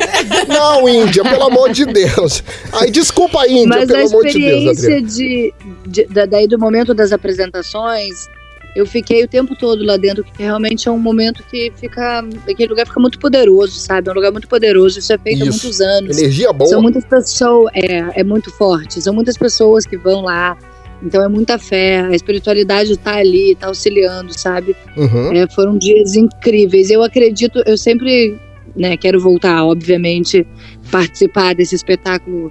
[0.49, 2.43] Não, Índia, pelo amor de Deus.
[2.73, 5.07] Aí, desculpa, Índia, Mas pelo a amor de Deus, experiência Adriana.
[5.09, 5.55] de,
[5.87, 8.29] de- da- daí do momento das apresentações,
[8.75, 12.25] eu fiquei o tempo todo lá dentro, que realmente é um momento que fica.
[12.49, 14.09] Aquele lugar fica muito poderoso, sabe?
[14.09, 14.99] É um lugar muito poderoso.
[14.99, 15.63] Isso é feito há Isso.
[15.65, 16.19] muitos anos.
[16.19, 16.71] Energia boa.
[16.71, 19.01] São muitas pessoas, é, é muito forte.
[19.01, 20.57] São muitas pessoas que vão lá.
[21.03, 24.77] Então é muita fé, a espiritualidade tá ali, tá auxiliando, sabe?
[24.97, 25.33] Uhum.
[25.33, 26.91] É, foram dias incríveis.
[26.91, 28.39] Eu acredito, eu sempre
[28.77, 30.47] né, quero voltar, obviamente,
[30.91, 32.51] participar desse espetáculo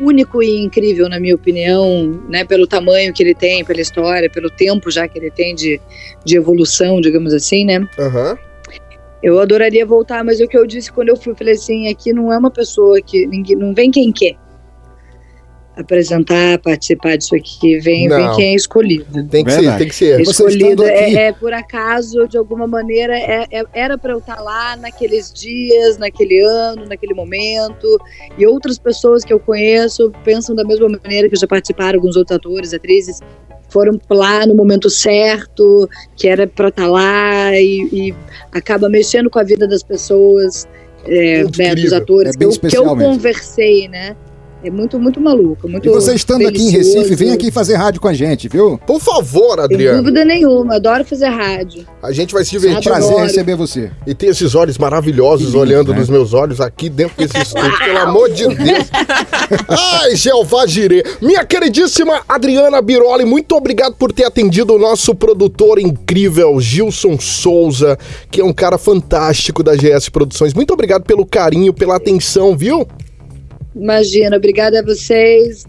[0.00, 2.44] único e incrível, na minha opinião, né?
[2.44, 5.80] Pelo tamanho que ele tem, pela história, pelo tempo já que ele tem de,
[6.24, 7.88] de evolução, digamos assim, né?
[7.98, 8.38] Aham.
[9.22, 12.32] Eu adoraria voltar, mas o que eu disse quando eu fui, falei assim, aqui não
[12.32, 14.36] é uma pessoa que ninguém, não vem quem quer
[15.76, 19.04] apresentar, participar disso aqui, vem, vem quem é escolhido.
[19.28, 19.66] Tem que Verdade.
[19.66, 20.20] ser, tem que ser.
[20.20, 24.74] Escolhido é, é por acaso, de alguma maneira, é- é- era para eu estar lá
[24.76, 27.98] naqueles dias, naquele ano, naquele momento.
[28.38, 32.36] E outras pessoas que eu conheço pensam da mesma maneira que já participaram, alguns outros
[32.36, 33.20] atores, atrizes,
[33.68, 38.14] foram lá no momento certo, que era para estar lá e, e
[38.52, 40.66] acaba mexendo com a vida das pessoas,
[41.04, 44.16] é, né, dos atores É que, eu, que eu conversei, né?
[44.66, 46.70] É muito, muito maluco, muito E você estando aqui em.
[46.70, 48.78] Recife, vem aqui fazer rádio com a gente, viu?
[48.84, 49.98] Por favor, Sem Adriano.
[50.02, 51.86] dúvida nenhuma, adoro fazer rádio.
[52.02, 53.24] A gente vai se É um divertir prazer Adoro.
[53.26, 53.90] receber você.
[54.06, 55.98] e ter esses olhos maravilhosos lindo, olhando né?
[56.00, 58.88] nos meus olhos aqui dentro desse estúdio, pelo amor de Deus.
[59.68, 61.04] Ai, Jeová Jirê.
[61.22, 67.96] Minha queridíssima Adriana Biroli, muito obrigado por ter atendido o nosso produtor incrível, Gilson Souza,
[68.30, 70.52] que é um cara fantástico da GS Produções.
[70.54, 72.86] Muito obrigado pelo carinho, pela atenção, viu?
[73.76, 75.64] Imagina, obrigada a vocês.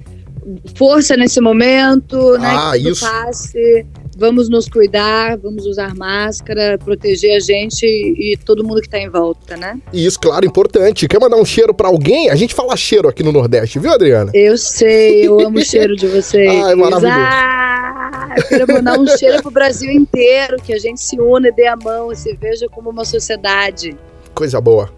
[0.75, 2.47] Força nesse momento, né?
[2.57, 3.05] Ah, isso.
[3.05, 3.85] passe.
[4.19, 9.09] Vamos nos cuidar, vamos usar máscara, proteger a gente e todo mundo que tá em
[9.09, 9.79] volta, né?
[9.93, 11.07] Isso, claro, importante.
[11.07, 12.31] Quer mandar um cheiro pra alguém?
[12.31, 14.31] A gente fala cheiro aqui no Nordeste, viu, Adriana?
[14.33, 16.49] Eu sei, eu amo o cheiro de vocês.
[16.65, 17.15] Ai, maravilhoso.
[17.15, 21.67] Ah, quero mandar um cheiro pro Brasil inteiro, que a gente se una e dê
[21.67, 23.95] a mão e se veja como uma sociedade.
[24.33, 24.89] Coisa boa.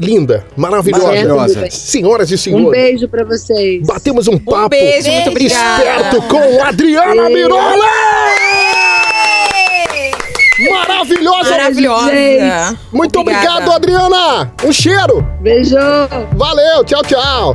[0.00, 1.06] Linda, maravilhosa.
[1.06, 1.70] Maravilhosa.
[1.70, 2.70] Senhoras e Um senhores.
[2.70, 3.84] beijo pra vocês.
[3.86, 5.82] Batemos um papo beijo, muito obrigada.
[5.84, 7.34] esperto com Adriana Beijo.
[7.34, 7.84] Mirola!
[10.70, 11.50] Maravilhosa!
[11.50, 12.10] Maravilhosa.
[12.10, 12.78] gente.
[12.92, 13.48] Muito Obrigada.
[13.54, 14.52] obrigado, Adriana!
[14.64, 15.22] Um cheiro!
[15.40, 15.76] Beijo.
[16.36, 17.54] Valeu, tchau, tchau!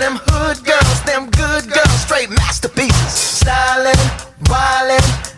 [0.00, 3.12] them hood girls, them good girls, straight masterpieces.
[3.12, 3.94] Styling,
[4.48, 5.29] wildin',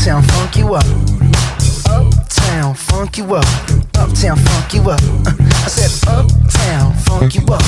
[0.00, 0.84] Uptown funk you up.
[1.84, 3.44] Uptown funk you up.
[3.98, 4.98] Uptown funk you up.
[5.26, 7.60] Uh, I said uptown funk you up.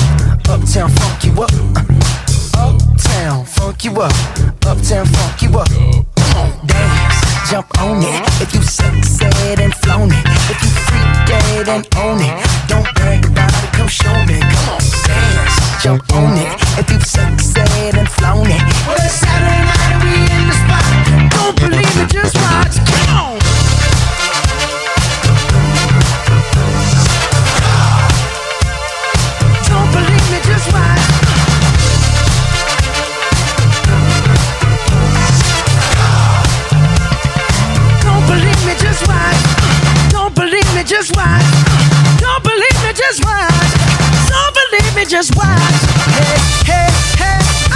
[0.49, 1.51] Uptown funk you up.
[1.53, 4.11] Uh, uptown funk you up.
[4.65, 5.69] Uptown funk you up.
[6.33, 8.41] Come dance, jump on it.
[8.41, 10.25] If you sexed and flown it.
[10.49, 12.33] If you freak dead and own it.
[12.67, 14.39] Don't brag about it, come show me.
[14.41, 16.49] Come on, dance, jump on it.
[16.79, 18.61] If you sexed and flown it.
[18.87, 19.72] Well, it's Saturday night
[45.13, 45.53] just watch.
[46.17, 46.89] Hey, hey,
[47.21, 47.72] hey,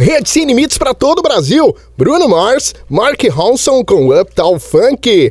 [0.00, 1.76] Rede Sem Limites pra todo o Brasil.
[1.94, 5.30] Bruno Mars, Mark Ronson com Uptown Funk.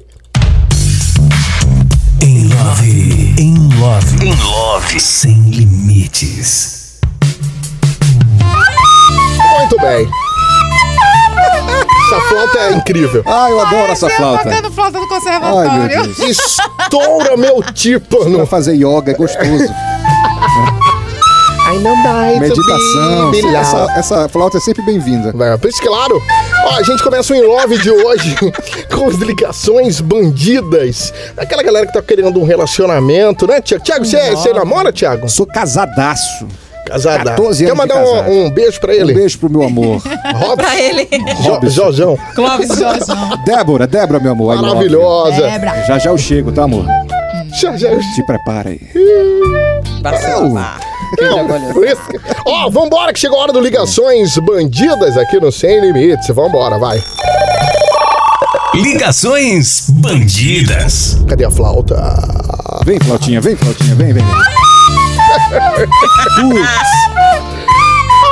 [2.22, 7.00] Em love, em love, em love, sem limites.
[9.58, 10.08] Muito bem.
[12.06, 13.24] Essa flauta é incrível.
[13.26, 14.44] Ah, eu adoro essa Ai, flauta.
[14.44, 15.74] Botando flauta do Ai, conservatório.
[15.74, 16.20] meu Deus.
[16.20, 18.38] Estoura meu tímpano.
[18.38, 19.74] Pra fazer yoga é gostoso.
[21.78, 23.32] Know my Meditação.
[23.32, 25.34] be Essa, essa flauta é sempre bem-vinda.
[25.46, 26.20] É, por isso, claro.
[26.66, 28.36] Ó, a gente começa o In Love de hoje
[28.92, 31.14] com as ligações bandidas.
[31.38, 33.84] Aquela galera que tá querendo um relacionamento, né, Tiago?
[33.84, 35.30] Tiago, você você namora, Tiago?
[35.30, 36.48] Sou casadaço.
[36.88, 37.24] Casada.
[37.32, 39.12] 14 Quer anos de mandar um, um beijo pra ele?
[39.14, 40.02] Um beijo pro meu amor.
[40.34, 40.56] Robson.
[40.56, 41.08] pra ele.
[41.44, 41.70] Jo.
[41.70, 42.18] Jojão.
[42.34, 43.44] Clóvis Josão.
[43.46, 44.56] Débora, Débora, meu amor.
[44.56, 45.42] Maravilhosa.
[45.42, 45.84] Débora.
[45.88, 46.86] Já já eu chego, tá, amor?
[47.54, 48.80] Já, já, Se prepara aí.
[50.02, 50.76] Barcelona.
[51.20, 55.52] Não, por isso que- Ó, vambora que chegou a hora do Ligações Bandidas aqui no
[55.52, 56.28] Sem Limites.
[56.30, 57.02] Vambora, vai.
[58.76, 61.18] Ligações bandidas.
[61.28, 61.96] Cadê a flauta?
[62.86, 64.24] Vem, flautinha, vem, flautinha, vem, vem.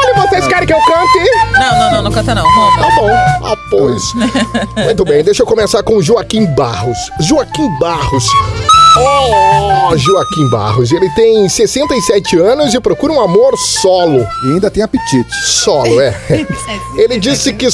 [0.05, 1.31] Olha, vocês querem que eu cante?
[1.59, 2.43] Não, não, não, não canta não.
[2.49, 2.77] Roma.
[2.77, 3.09] Tá bom.
[3.47, 4.03] Ah, pois.
[4.85, 6.97] Muito bem, deixa eu começar com Joaquim Barros.
[7.19, 8.25] Joaquim Barros.
[8.99, 10.91] Oh, Joaquim Barros.
[10.91, 14.25] Ele tem 67 anos e procura um amor solo.
[14.45, 15.33] E ainda tem apetite.
[15.45, 16.13] Solo, é.
[16.97, 17.67] Ele disse que,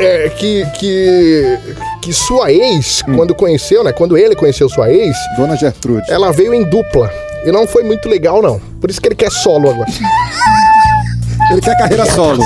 [0.00, 1.58] é, que, que,
[2.02, 3.92] que sua ex, quando conheceu, né?
[3.92, 6.10] Quando ele conheceu sua ex, Dona Gertrude.
[6.10, 7.10] ela veio em dupla.
[7.44, 8.60] E não foi muito legal, não.
[8.80, 9.88] Por isso que ele quer solo agora.
[11.50, 12.42] Ele quer carreira solo.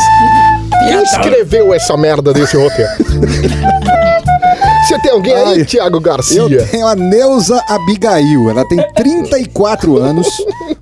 [0.89, 2.91] Quem escreveu essa merda desse roteiro?
[4.87, 6.43] Você tem alguém aí, Ai, Thiago Garcia?
[6.43, 8.49] Eu tenho a Neuza Abigail.
[8.49, 10.29] Ela tem 34 anos,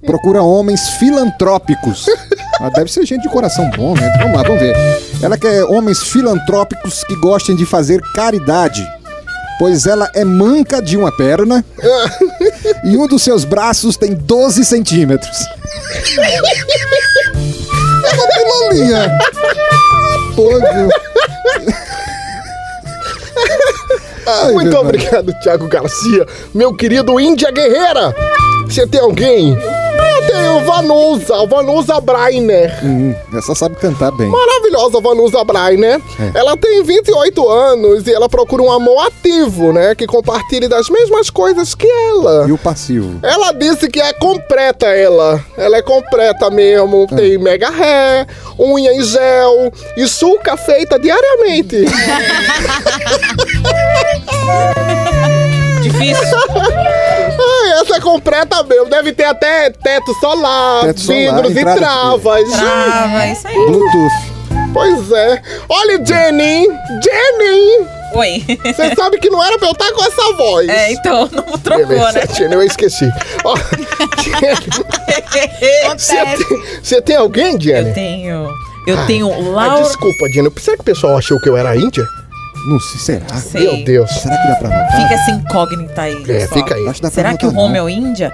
[0.05, 2.05] procura homens filantrópicos.
[2.61, 4.15] Ela deve ser gente de coração bom, né?
[4.19, 4.77] Vamos lá, vamos ver.
[5.23, 8.87] Ela quer homens filantrópicos que gostem de fazer caridade.
[9.59, 11.65] Pois ela é manca de uma perna
[12.85, 15.39] e um dos seus braços tem 12 centímetros.
[18.05, 19.19] É uma pilolinha.
[20.37, 20.91] Pô, viu?
[24.27, 26.27] Ai, Muito obrigado, Thiago Garcia.
[26.55, 28.15] Meu querido Índia Guerreira.
[28.67, 29.57] Você tem alguém?
[29.57, 32.73] Eu tenho Vanusa, Vanusa Brainer.
[32.83, 34.29] Hum, essa sabe cantar bem.
[34.29, 36.01] Maravilhosa Vanusa Brainer.
[36.19, 36.39] É.
[36.39, 39.95] Ela tem 28 anos e ela procura um amor ativo, né?
[39.95, 42.47] Que compartilhe das mesmas coisas que ela.
[42.49, 43.19] E o passivo?
[43.23, 45.45] Ela disse que é completa ela.
[45.57, 47.07] Ela é completa mesmo.
[47.13, 47.17] Ah.
[47.17, 48.27] Tem mega ré,
[48.59, 51.85] unha em gel e suca feita diariamente.
[55.83, 56.39] Difícil.
[56.49, 58.87] Ai, essa é completa mesmo.
[58.87, 62.51] Deve ter até teto solar, Teto solar, vidros e entrada- travas.
[62.53, 63.55] Trava, isso aí.
[63.55, 64.35] Bluetooth.
[64.73, 65.43] Pois é.
[65.69, 66.67] Olha, Jenny!
[67.03, 67.87] Jenny!
[68.15, 68.45] Oi.
[68.65, 70.69] Você sabe que não era pra eu estar com essa voz.
[70.69, 72.27] É, então, não trocou, Beleza, né?
[72.35, 73.09] Jenny, eu esqueci.
[73.45, 73.55] Ó,
[75.97, 77.89] Você tem, você tem alguém, Jenny?
[77.89, 78.49] Eu tenho.
[78.87, 79.83] Eu Ai, tenho ai, Laura.
[79.83, 80.51] desculpa, Jenny.
[80.59, 82.05] Será que o pessoal achou que eu era índia?
[82.67, 83.37] Não sei, será?
[83.37, 83.61] Sei.
[83.61, 84.11] Meu Deus.
[84.11, 85.01] Será que dá pra notar?
[85.03, 86.15] Fica essa incógnita aí.
[86.23, 86.61] É, pessoal.
[86.61, 86.85] fica aí.
[86.89, 87.61] Acho que dá pra Será que o não.
[87.63, 88.33] Romeu é o Índia?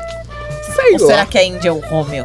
[0.76, 1.06] Sei Ou lá.
[1.06, 2.24] será que a Índia é o Romeu?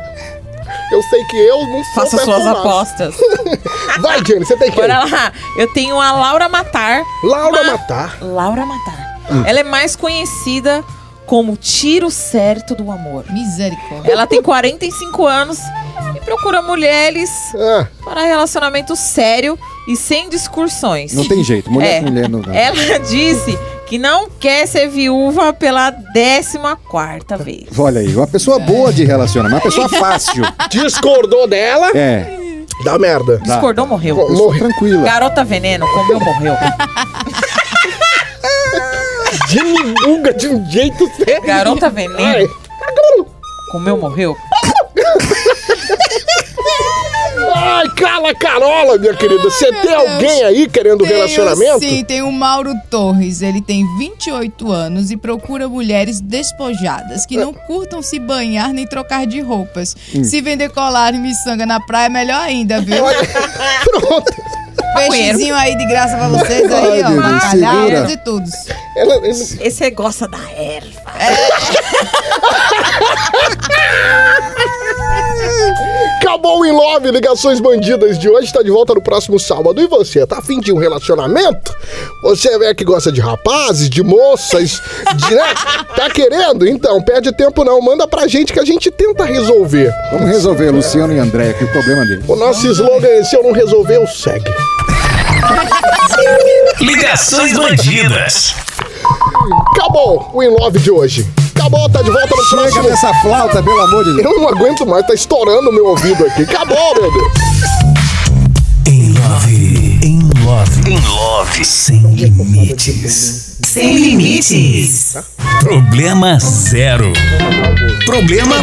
[0.91, 3.16] Eu sei que eu não sou Faça suas apostas.
[4.01, 4.82] Vai, Jenny, você tem quem?
[4.82, 5.32] Bora lá.
[5.58, 7.01] Eu tenho a Laura Matar.
[7.24, 8.18] Laura Ma- Matar.
[8.22, 9.20] Laura Matar.
[9.47, 10.84] Ela é mais conhecida
[11.26, 13.26] como Tiro Certo do Amor.
[13.32, 14.12] Misericórdia.
[14.12, 15.58] Ela tem 45 anos
[16.16, 19.58] e procura mulheres Ah, para relacionamento sério
[19.88, 21.14] e sem discursões.
[21.14, 21.72] Não tem jeito.
[21.72, 22.02] Mulher É.
[22.02, 22.54] mulher não dá.
[22.56, 26.58] Ela disse que não quer ser viúva pela 14
[26.90, 27.68] quarta vez.
[27.78, 30.44] Olha aí, uma pessoa boa de relacionamento, uma pessoa fácil.
[30.72, 31.92] discordou dela?
[31.96, 32.26] É.
[32.84, 33.38] Dá merda.
[33.38, 34.20] Discordou, morreu.
[34.20, 35.04] Eu sou tranquila.
[35.04, 36.56] Garota veneno, comeu, morreu.
[39.48, 39.60] De
[40.04, 41.46] buga de um jeito sério.
[41.46, 42.50] Garota veneno.
[43.72, 44.36] Comeu, morreu.
[47.56, 49.43] Ai, cala Carola, minha querida.
[49.43, 51.80] Você tem alguém aí querendo Tenho, relacionamento?
[51.80, 53.41] Sim, tem o Mauro Torres.
[53.41, 59.26] Ele tem 28 anos e procura mulheres despojadas que não curtam se banhar nem trocar
[59.26, 59.95] de roupas.
[60.14, 60.24] Hum.
[60.24, 63.03] Se vender colar e miçanga na praia, melhor ainda, viu?
[63.86, 64.34] Pronto.
[64.95, 67.08] Peixezinho aí de graça pra vocês aí, ó.
[67.08, 68.51] Ai, meu Deus,
[68.96, 69.28] Bacalhau segura.
[69.28, 69.62] e tudo.
[69.62, 71.02] Esse gosta da erva.
[76.20, 79.80] Acabou o In Love, Ligações Bandidas de hoje, tá de volta no próximo sábado.
[79.82, 81.74] E você, tá afim de um relacionamento?
[82.24, 84.82] Você é que gosta de rapazes, de moças,
[85.16, 85.54] de, né?
[85.96, 86.68] Tá querendo?
[86.68, 89.93] Então, perde tempo não, manda pra gente que a gente tenta resolver.
[90.12, 92.24] Vamos resolver, Luciano e André, que o problema dele.
[92.28, 94.52] O nosso slogan é, se eu não resolver, eu segue.
[96.82, 98.56] Ligações Bandidas.
[99.72, 101.26] Acabou o In Love de hoje.
[101.56, 102.84] Acabou, tá de volta no Chega próximo...
[102.84, 104.26] dessa flauta, pelo amor de Deus.
[104.26, 106.43] Eu não aguento mais, tá estourando o meu ouvido aqui.
[106.43, 107.32] Acabou, meu Deus.
[108.88, 109.99] Em Love.
[110.03, 110.91] Em Love.
[110.91, 111.66] Em Love.
[111.66, 113.58] Sem limites.
[113.64, 115.18] Sem limites.
[115.62, 117.12] Problema zero.
[118.06, 118.56] Problema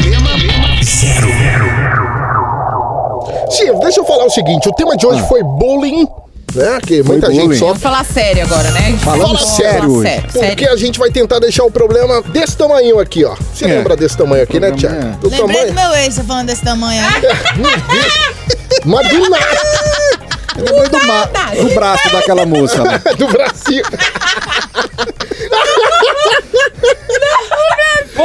[0.85, 1.29] zero.
[3.51, 6.07] Sim, deixa eu falar o seguinte, o tema de hoje foi bullying,
[6.55, 6.79] né?
[6.87, 7.59] Que muita gente bullying.
[7.59, 7.67] sofre.
[7.67, 8.99] Vamos falar sério agora, né?
[9.03, 10.09] Falando Vamos sério hoje.
[10.09, 10.73] sério, Porque sério.
[10.73, 13.35] a gente vai tentar deixar o problema desse tamanho aqui, ó.
[13.55, 13.69] Você É.
[13.69, 14.97] lembra desse tamanho aqui, né, Tiago?
[14.97, 15.01] é.
[15.21, 15.75] Do Lembrei do tamanho.
[15.75, 17.23] meu ex, falando desse tamanho aí.
[18.85, 19.47] Mas do nada,
[20.57, 21.27] Eu lembrei do, ma-
[21.63, 22.83] do braço daquela moça
[23.17, 23.83] do bracinho.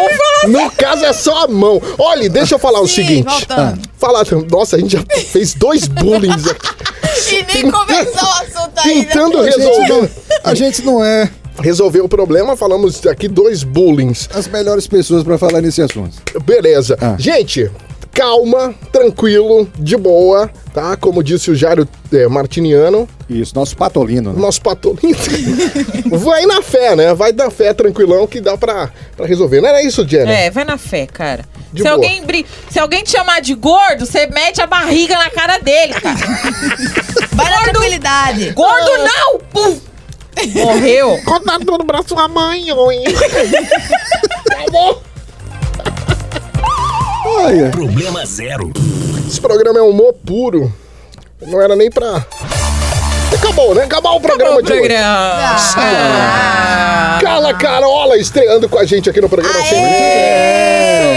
[0.02, 1.82] Vamos falar No caso é só a mão.
[1.98, 3.30] Olha, deixa eu falar o Sim, seguinte.
[3.30, 3.82] voltando.
[3.98, 6.88] Falar, nossa, a gente já fez dois bullying aqui.
[7.30, 9.06] E nem começou o assunto ainda.
[9.06, 10.12] Tentando A gente, não, resolver,
[10.44, 11.30] a gente não é
[11.60, 14.30] resolver o problema, falamos aqui dois bullings.
[14.34, 16.16] as melhores pessoas pra falar nesse assunto.
[16.46, 16.96] Beleza.
[17.02, 17.16] Ah.
[17.18, 17.70] Gente,
[18.18, 20.98] calma, tranquilo, de boa, tá?
[20.98, 24.34] Como disse o Jário é, Martiniano, Isso, nosso patolino.
[24.34, 24.42] Né?
[24.42, 25.16] nosso patolino.
[26.18, 27.14] Vai na fé, né?
[27.14, 29.62] Vai na fé, tranquilão, que dá pra, pra resolver.
[29.62, 30.32] Não era isso, Jenny?
[30.32, 31.46] É, vai na fé, cara.
[31.72, 31.94] De se, boa.
[31.94, 32.46] alguém bri...
[32.72, 36.18] se alguém te chamar de gordo, você mete a barriga na cara dele, cara.
[37.34, 38.50] Vai na tranquilidade.
[38.52, 39.40] Gordo não!
[39.52, 39.80] Pum!
[40.56, 41.20] Morreu.
[41.24, 43.04] Contador no braço da mãe, oi.
[44.50, 45.07] tá bom?
[47.40, 48.72] Olha, Problema zero.
[49.28, 50.74] Esse programa é humor puro.
[51.46, 52.26] Não era nem pra.
[53.40, 53.84] Acabou, né?
[53.84, 54.80] Acabou o programa O de hoje.
[54.82, 55.56] programa.
[55.78, 57.20] Ah.
[57.22, 59.78] Cala Carola estreando com a gente aqui no programa Limites.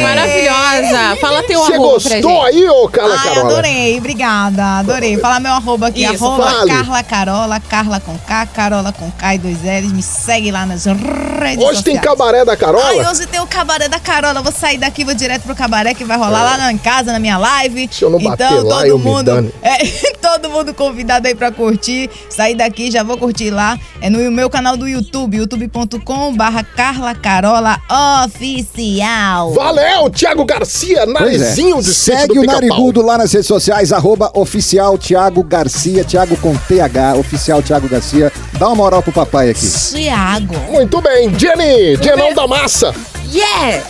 [0.03, 1.16] Maravilhosa.
[1.21, 2.57] Fala teu Você arroba pra gostou gente.
[2.57, 3.51] aí, ô Cala Ai, Carola?
[3.53, 5.18] adorei, obrigada, adorei.
[5.18, 6.71] Falar meu arroba aqui, Isso, arroba fale.
[6.71, 9.93] Carla Carola, Carla com K, Carola com K e dois L's.
[9.93, 12.01] Me segue lá nas redes Hoje tem sociais.
[12.01, 13.11] cabaré da Ai, Carola?
[13.11, 14.43] hoje tem o cabaré da Carola.
[14.43, 17.39] Vou sair daqui, vou direto pro cabaré que vai rolar lá em casa, na minha
[17.39, 17.89] live.
[17.91, 19.55] Se eu não bater então, lá, todo eu me mundo, dane.
[19.62, 19.79] é,
[20.21, 22.09] todo mundo convidado aí pra curtir.
[22.28, 23.78] Sair daqui, já vou curtir lá.
[24.00, 27.78] É no meu canal do YouTube, youtube.com barra Carla Carola
[28.24, 29.52] Oficial.
[29.52, 31.06] Valeu, Thiago Garcia, é.
[31.06, 32.46] narizinho de sítio Segue do o.
[32.46, 38.32] Narigudo lá nas redes sociais, arroba oficial Thiago Garcia, Thiago com TH, oficial Thiago Garcia.
[38.58, 39.66] Dá uma moral pro papai aqui.
[39.66, 40.54] Thiago.
[40.70, 42.94] Muito bem, Jenny, Genão da Massa.
[43.32, 43.82] Yeah!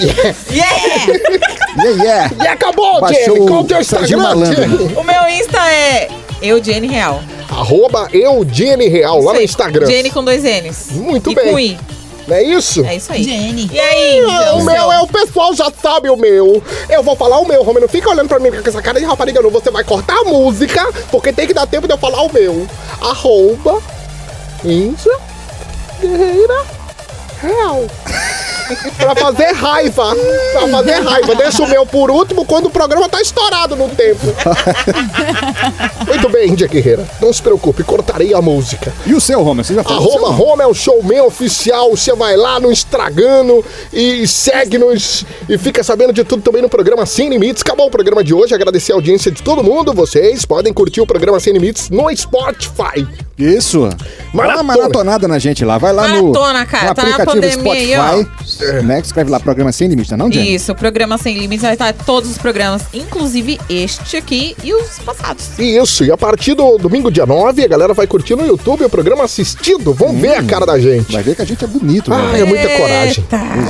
[0.00, 0.34] Yeah.
[0.50, 0.74] Yeah!
[1.76, 2.44] Yeah, yeah.
[2.44, 3.48] E acabou, Baixou Jenny.
[3.48, 4.34] Qual o teu Instagram?
[4.96, 6.08] O meu Insta é
[6.44, 7.22] Eugene Real.
[7.50, 9.40] Arroba eu, Jenny Real, lá no.
[9.40, 9.86] Instagram.
[9.86, 10.90] Jenny com dois N's.
[10.92, 11.50] Muito e bem.
[11.50, 11.78] Com I.
[12.26, 12.84] Não é isso?
[12.84, 13.22] É isso aí.
[13.22, 13.70] Jenny.
[13.70, 16.62] E aí, Ah, o meu é o pessoal já sabe o meu.
[16.88, 17.82] Eu vou falar o meu, Romero.
[17.82, 19.50] Não fica olhando pra mim com essa cara de rapariga, não.
[19.50, 22.66] Você vai cortar a música, porque tem que dar tempo de eu falar o meu.
[23.00, 23.82] Arroba.
[24.64, 25.10] Inja.
[26.00, 26.62] Guerreira.
[27.42, 27.84] Real.
[28.96, 30.14] pra fazer raiva.
[30.52, 31.34] Pra fazer raiva.
[31.34, 34.20] Deixa o meu por último quando o programa tá estourado no tempo.
[36.06, 37.06] Muito bem, Índia Guerreira.
[37.20, 38.92] Não se preocupe, cortarei a música.
[39.06, 39.62] E o seu, Roma?
[39.64, 40.16] Você já falou?
[40.18, 40.30] Arroba?
[40.32, 41.90] Roma é o showman oficial.
[41.90, 43.34] Você vai lá no Instagram
[43.92, 47.62] e segue-nos e fica sabendo de tudo também no programa Sem Limites.
[47.62, 48.54] Acabou o programa de hoje.
[48.54, 49.92] Agradecer a audiência de todo mundo.
[49.92, 53.06] Vocês podem curtir o programa Sem Limites no Spotify.
[53.36, 53.88] Isso.
[53.88, 53.96] Dá
[54.34, 54.62] uma Maratona.
[54.62, 55.78] maratonada na gente lá.
[55.78, 56.88] Vai lá no, Maratona, cara.
[56.88, 58.24] no Tá na aplicativo pandemia aí, ó.
[58.54, 58.84] Spotify.
[58.86, 59.00] né?
[59.00, 60.54] Escreve lá, programa Sem Limites, tá não, Jenny?
[60.54, 64.98] Isso, o programa Sem Limites vai estar todos os programas, inclusive este aqui e os
[65.00, 65.58] passados.
[65.58, 68.90] Isso, e a partir do domingo, dia 9, a galera vai curtir no YouTube o
[68.90, 69.92] programa assistido.
[69.92, 71.12] Vão ver a cara da gente.
[71.12, 72.40] Vai ver que a gente é bonito, Ah, né?
[72.40, 73.24] é muita coragem.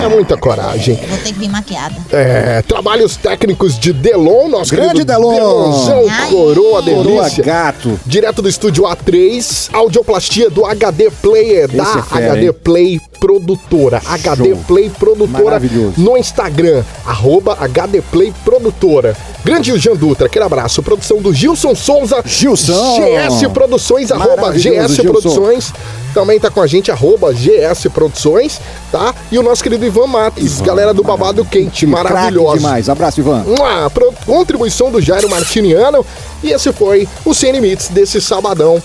[0.05, 0.95] É muita coragem.
[1.09, 1.95] Vou ter que vir maquiada.
[2.13, 5.35] É, trabalhos técnicos de Delon, nosso Grande Delon.
[5.35, 6.29] Delonzão, Ai.
[6.31, 7.45] coroa Coroa delícia.
[7.45, 7.99] gato.
[8.07, 12.53] Direto do estúdio A3, audioplastia do HD Player, da Esse é fera, HD hein?
[12.63, 14.03] Play Produtora.
[14.05, 14.65] HD Show.
[14.91, 15.61] Produtora
[15.97, 19.17] no Instagram, arroba HD Play Produtora.
[19.45, 20.83] Grande Jean Dutra, aquele abraço.
[20.83, 22.23] Produção do Gilson Souza.
[22.25, 22.73] Gilson.
[22.97, 25.03] GS Produções, arroba GS Gilson.
[25.03, 25.73] Produções.
[26.15, 28.61] Também tá com a gente, arroba GS Produções,
[28.93, 29.13] tá?
[29.33, 32.57] E o nosso querido Ivan Matos, galera do Babado Quente, maravilhoso.
[32.59, 32.89] demais.
[32.89, 33.43] Abraço, Ivan.
[33.47, 36.07] Uma pro- contribuição do Jairo Martiniano.
[36.43, 38.81] E esse foi o Sem Limites desse sabadão.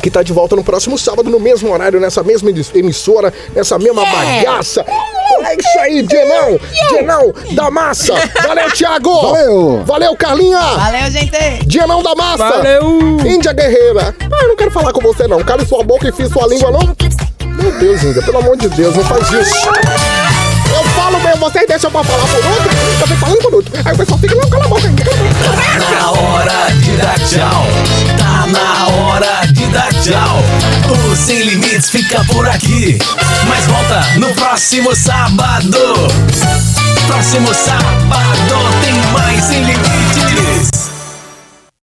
[0.00, 4.04] Que tá de volta no próximo sábado, no mesmo horário, nessa mesma emissora, nessa mesma
[4.04, 4.84] bagaça.
[5.44, 6.58] É isso aí, Dienão!
[6.90, 8.14] Dienão da massa!
[8.46, 9.20] Valeu, Thiago!
[9.20, 9.84] Valeu.
[9.84, 10.60] Valeu, Carlinha!
[10.60, 11.66] Valeu, gente!
[11.66, 12.48] Dienão da massa!
[12.48, 13.18] Valeu!
[13.26, 14.14] Índia Guerreira!
[14.20, 15.42] Ah, eu não quero falar com você, não.
[15.42, 16.96] Cale sua boca e fiz sua língua, não?
[17.62, 19.68] Meu Deus, Índia, pelo amor de Deus, não faz isso.
[20.70, 22.70] Eu falo mesmo, vocês deixam pra falar por outro,
[23.00, 23.72] eu fico falando por outro.
[23.84, 25.84] Aí o pessoal fica, não, cala a boca, Índia, cala a boca.
[25.84, 27.64] Tá na hora de dar tchau.
[28.18, 29.37] Tá na hora
[30.02, 30.42] tchau.
[31.10, 32.98] O Sem Limites fica por aqui.
[33.48, 35.78] Mas volta no próximo sábado.
[37.06, 40.77] Próximo sábado tem mais Sem Limites.